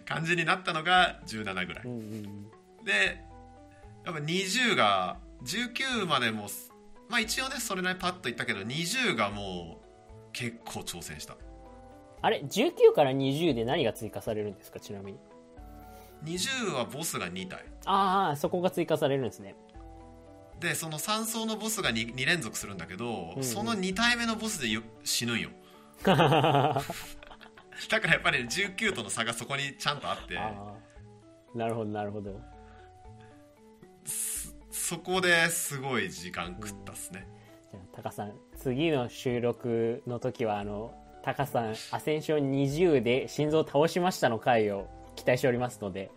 [0.05, 1.83] 感じになったのが17ぐらい。
[1.85, 2.45] うんうん
[2.83, 3.23] で
[4.05, 6.49] やっぱ20が19までも
[7.14, 9.86] まあ一応ねそれなりにパッといったけど20がもう
[10.32, 11.38] 結構挑戦した。
[12.24, 14.80] あれ？19から20で何が追加されるんですか？
[14.80, 15.20] ちなみに。
[16.26, 17.66] 20はボスが2体。
[17.86, 19.55] ああそこが追加されるんですね。
[20.59, 25.51] でその3層のボスが 2, 2連続するんだけど、うんその2体目のボスでよ死ぬんよ。
[26.03, 26.84] だか
[28.07, 30.39] らやっぱり19との差がそこにちゃんとあって。
[31.53, 32.41] なるほどなるほど
[34.84, 37.25] そこですごい時間食ったっすね、
[37.71, 46.11] じゃあタカさん次の収録の時はあのタカさんアセンション20で心臓を倒しましたの回を期待しておりますので。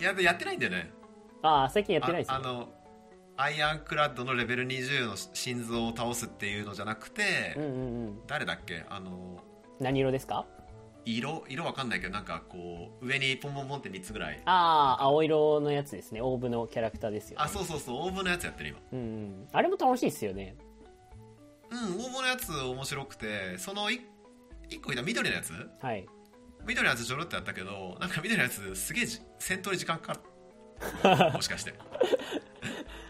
[0.00, 0.92] いやでやってないんだよね。
[1.42, 2.36] ああ最近やってないですね。
[2.36, 2.68] ああの
[3.36, 7.74] アイアンクラッドのレベル20の心臓を倒すっていうのじゃなくて、うんうんう
[8.10, 8.20] ん。
[8.28, 8.84] 誰だっけ？
[8.88, 9.42] あの
[9.80, 10.46] 何色ですか？
[11.04, 14.40] 色色わかんないけどなんかこう上にポンポンポンって3つぐらい。
[14.44, 16.20] ああ青色のやつですね。
[16.20, 18.78] オーブのキャラクターですよ、ね、あそうそうそうオーブのやつやってる今。
[18.92, 19.48] うんうん。
[19.52, 20.56] あれも楽しいですよね。
[21.70, 24.00] うんオーブのやつ面白くてその 1,
[24.84, 25.52] 個いた緑のやつ？
[25.80, 26.06] はい。
[26.64, 30.20] 緑のやつちょろっとやったけどなんか緑のやつすげえじ戦闘に時間かか
[31.24, 31.74] る もしかして。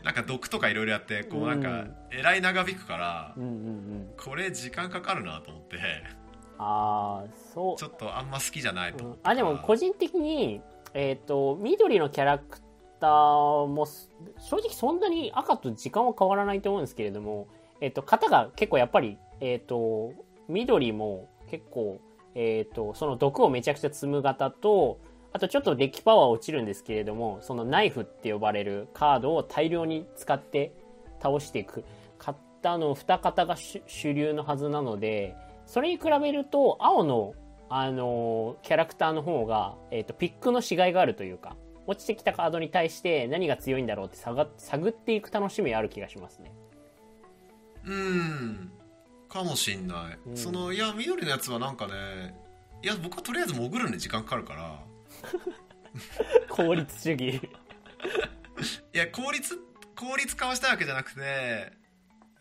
[0.03, 4.15] なんか毒とかいろいろやってこうなんかえらい長引くからうんうんうん。
[4.17, 5.77] これ時間かかるなと思って
[6.63, 7.77] ああそう。
[7.77, 9.05] ちょっとあんま好きじゃないと。
[9.05, 9.17] うん。
[9.23, 10.61] あでも個人的に
[10.95, 12.61] えっ、と緑のキャラク
[13.01, 17.49] ターもす正直そんなに赤と時間は変わらないと思うんですけれども
[17.81, 20.13] えっ、と型が結構やっぱりえっ、と
[20.49, 22.01] 緑も結構
[22.35, 25.01] えっ、とその毒をめちゃくちゃ積む型と
[25.33, 30.73] あとちょっとデッキパワー落ちるんですけれどもそのナイフって呼ばれるカードを大量に使って
[31.23, 31.85] 倒していく
[32.63, 35.35] 型の2型が主主流のはずなので
[35.73, 37.33] それに比べると青の
[37.71, 41.57] あのキャラクターの方が、えー、とピックのしがいがあるというか
[41.87, 46.53] 落ちてきたカードに対して何が強いんだろうって探探っていく楽しみある気がしますね。
[47.87, 48.73] うん。
[49.31, 50.37] かもしんない、うん。
[50.37, 52.35] そのいや緑のやつはなんかね
[52.83, 54.79] いや僕はとりあえず潜るのに時間かかるから。
[56.55, 57.41] 効率主義。
[58.93, 59.59] いや効率
[59.97, 61.73] 効率化をしたいわけじゃなくて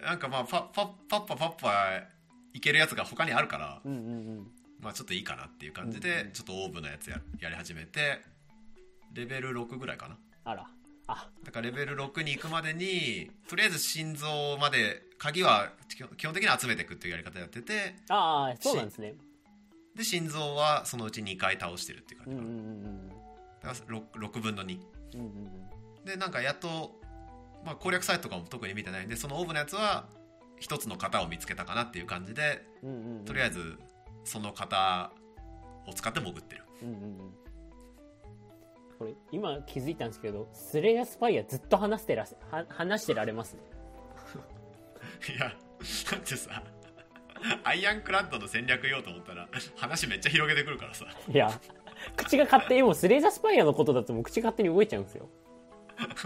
[0.01, 2.20] なんかまあパパパッパパッパ
[2.53, 4.09] いけるやつが他にあるからうんうんう
[4.41, 4.51] ん。
[4.79, 8.21] まあちょっといいかなっていう感じうんうんでちょっとオーブのやつややり始めて
[9.13, 10.17] レベル6ぐらいかな。
[10.45, 10.67] あら。
[11.07, 11.29] あ。
[11.43, 15.71] だからレベル6に行くまでにとりあえず心臓まで鍵は
[16.17, 19.15] 基本的には集めていくっていうやり方やっててああそうなんですね。
[19.95, 22.49] で心臓はそのうち2回倒してるっていう感じうんうん
[23.61, 23.75] かな、うん。
[23.75, 23.97] だから
[24.29, 24.79] 6, 6分の2
[25.15, 26.05] うんうんうん。
[26.05, 26.95] でなんかやっと、
[27.65, 30.05] まあ、攻略サイトとかも特に見てないんでそのオーブのやつは
[30.61, 33.25] 一つの型を見つけたかなっていう感じでうんうんうん。
[33.25, 33.77] とりあえず
[34.23, 35.11] その型
[35.87, 36.63] を使って潜ってる。
[36.83, 37.17] うんうんうん。
[38.97, 42.25] これ今気づいたんですけどスレイヤースパイアずっと話してら
[42.69, 43.55] 話してられます？
[43.55, 43.61] ね
[45.35, 45.55] いやだ
[46.17, 46.63] ってさ
[47.63, 51.05] アイアンクラッドの戦略言おうと思ったら話めっちゃ広げてくるからさ。
[51.27, 51.49] いや
[52.15, 55.27] 口が勝手にもうスレイザースパイアのことだともう口勝手に動いちゃうんですよ。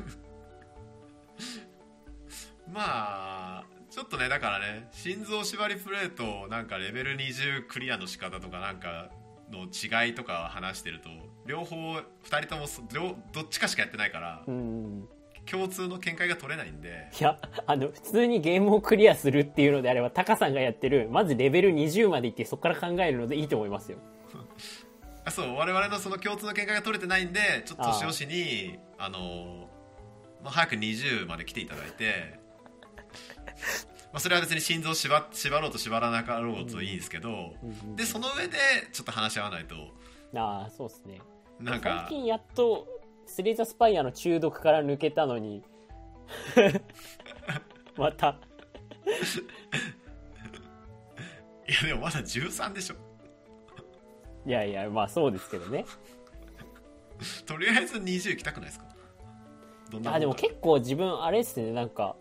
[2.67, 3.63] まあ
[3.96, 9.10] ちょっとねだからね心臓縛りプレートなんかレベル20クリアの仕方とかなんか
[9.50, 11.08] の違いとか話してると
[11.46, 15.08] 両方2人ともそ両どっちかしかやってないからうん。
[15.50, 17.38] 共通の見解が取れないんでいや、
[17.68, 24.00] あの、普通にゲームをクリアするっていうのであれば、タカさんがやってる、まずレベル20までいって、そこから考えるのでいいと思いますよ。
[25.24, 29.70] あそう我々のその共通の見解が取れてないんでちょっと年吉にあの、
[30.43, 32.39] まあ、早く20まで来ていただいて、
[34.14, 37.54] まあ、それは別に心臓縛縛ろうと縛らなかろうといいんですけど、
[37.96, 38.58] でその上で
[38.93, 39.76] ちょっと話し合わないと。
[40.36, 41.20] ああ、そうですね。
[41.60, 42.88] なんか最近やっと、
[43.26, 45.64] スレイザースパイアの中毒から抜けたのに、
[47.98, 48.38] また、
[51.68, 52.96] いやでもまだ13でしょ。
[54.46, 55.86] いやいや、まあそうですけどね。
[57.46, 58.86] とりあえず20行きたくないですか？
[60.14, 61.72] あでも結構自分あれですね。
[61.72, 62.16] なんか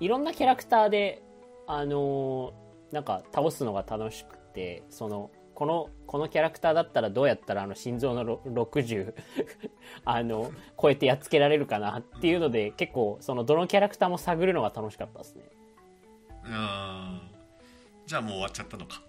[0.00, 1.22] いろんなキャラクターで
[1.66, 9.14] あのーなんか倒すのが楽しくてそのこのこのキャラクターだったらどうやったらあの心臓のろ60
[10.04, 15.44] あの超えてやっつけられるかなっていうので結構そのどのキャラクターも探るのが楽しかったですね。
[16.44, 17.20] うん。
[18.06, 19.02] じゃあもう終わっちゃったのか。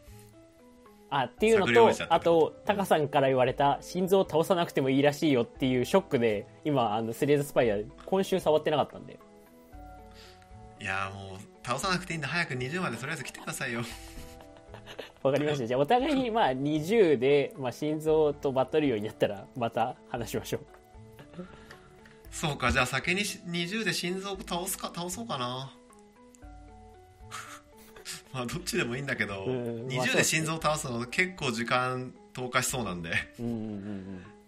[1.10, 9.18] あっていうのとあとタカさんから言われた心臓を倒さなくてもいいらしいよっていうショックで今あのスレースパイア今週触ってなかったんで
[10.80, 13.82] いやもう倒さなくていいんだ早く20までとりあえず来てくださいよ
[15.24, 15.68] わかりました。
[15.68, 20.62] じゃあ、お互いに、まあ、20で、まあ、心臓とバトルようになったら、また話しましょう。
[22.32, 25.74] そうかじゃあ先にし20で心臓を倒すか倒そうかな
[28.32, 33.56] まあどっちでもいいんだけど、うんまあ20で心臓を倒すの結構時間投下しそうなんでうんうんう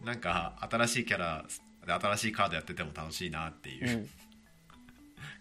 [0.03, 1.45] んなんか新しいキャラ
[1.85, 3.89] で新しいカードやってても楽しいなっていうん。
[3.89, 3.93] う。
[3.93, 4.09] うん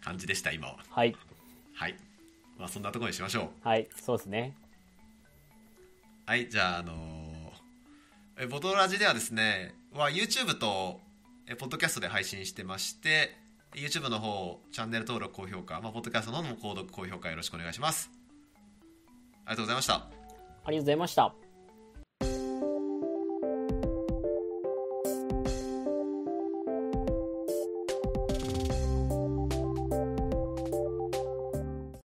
[0.02, 1.16] 感じでした今ははい。
[1.74, 1.96] はい
[2.58, 3.88] まあそんなところにしましょうはい。
[4.00, 4.54] そうですね。
[6.26, 7.28] はいじゃああのー
[8.40, 11.00] えボトラジではですねは YouTube と
[11.48, 13.36] えポッドキャストで配信してまして
[13.74, 18.10] YouTube の方チャンネル登録高評価、まあ、ポッドキャストの方も購読高評価よろしくお願いします
[19.44, 21.47] ありがとうございましたありがとうございました。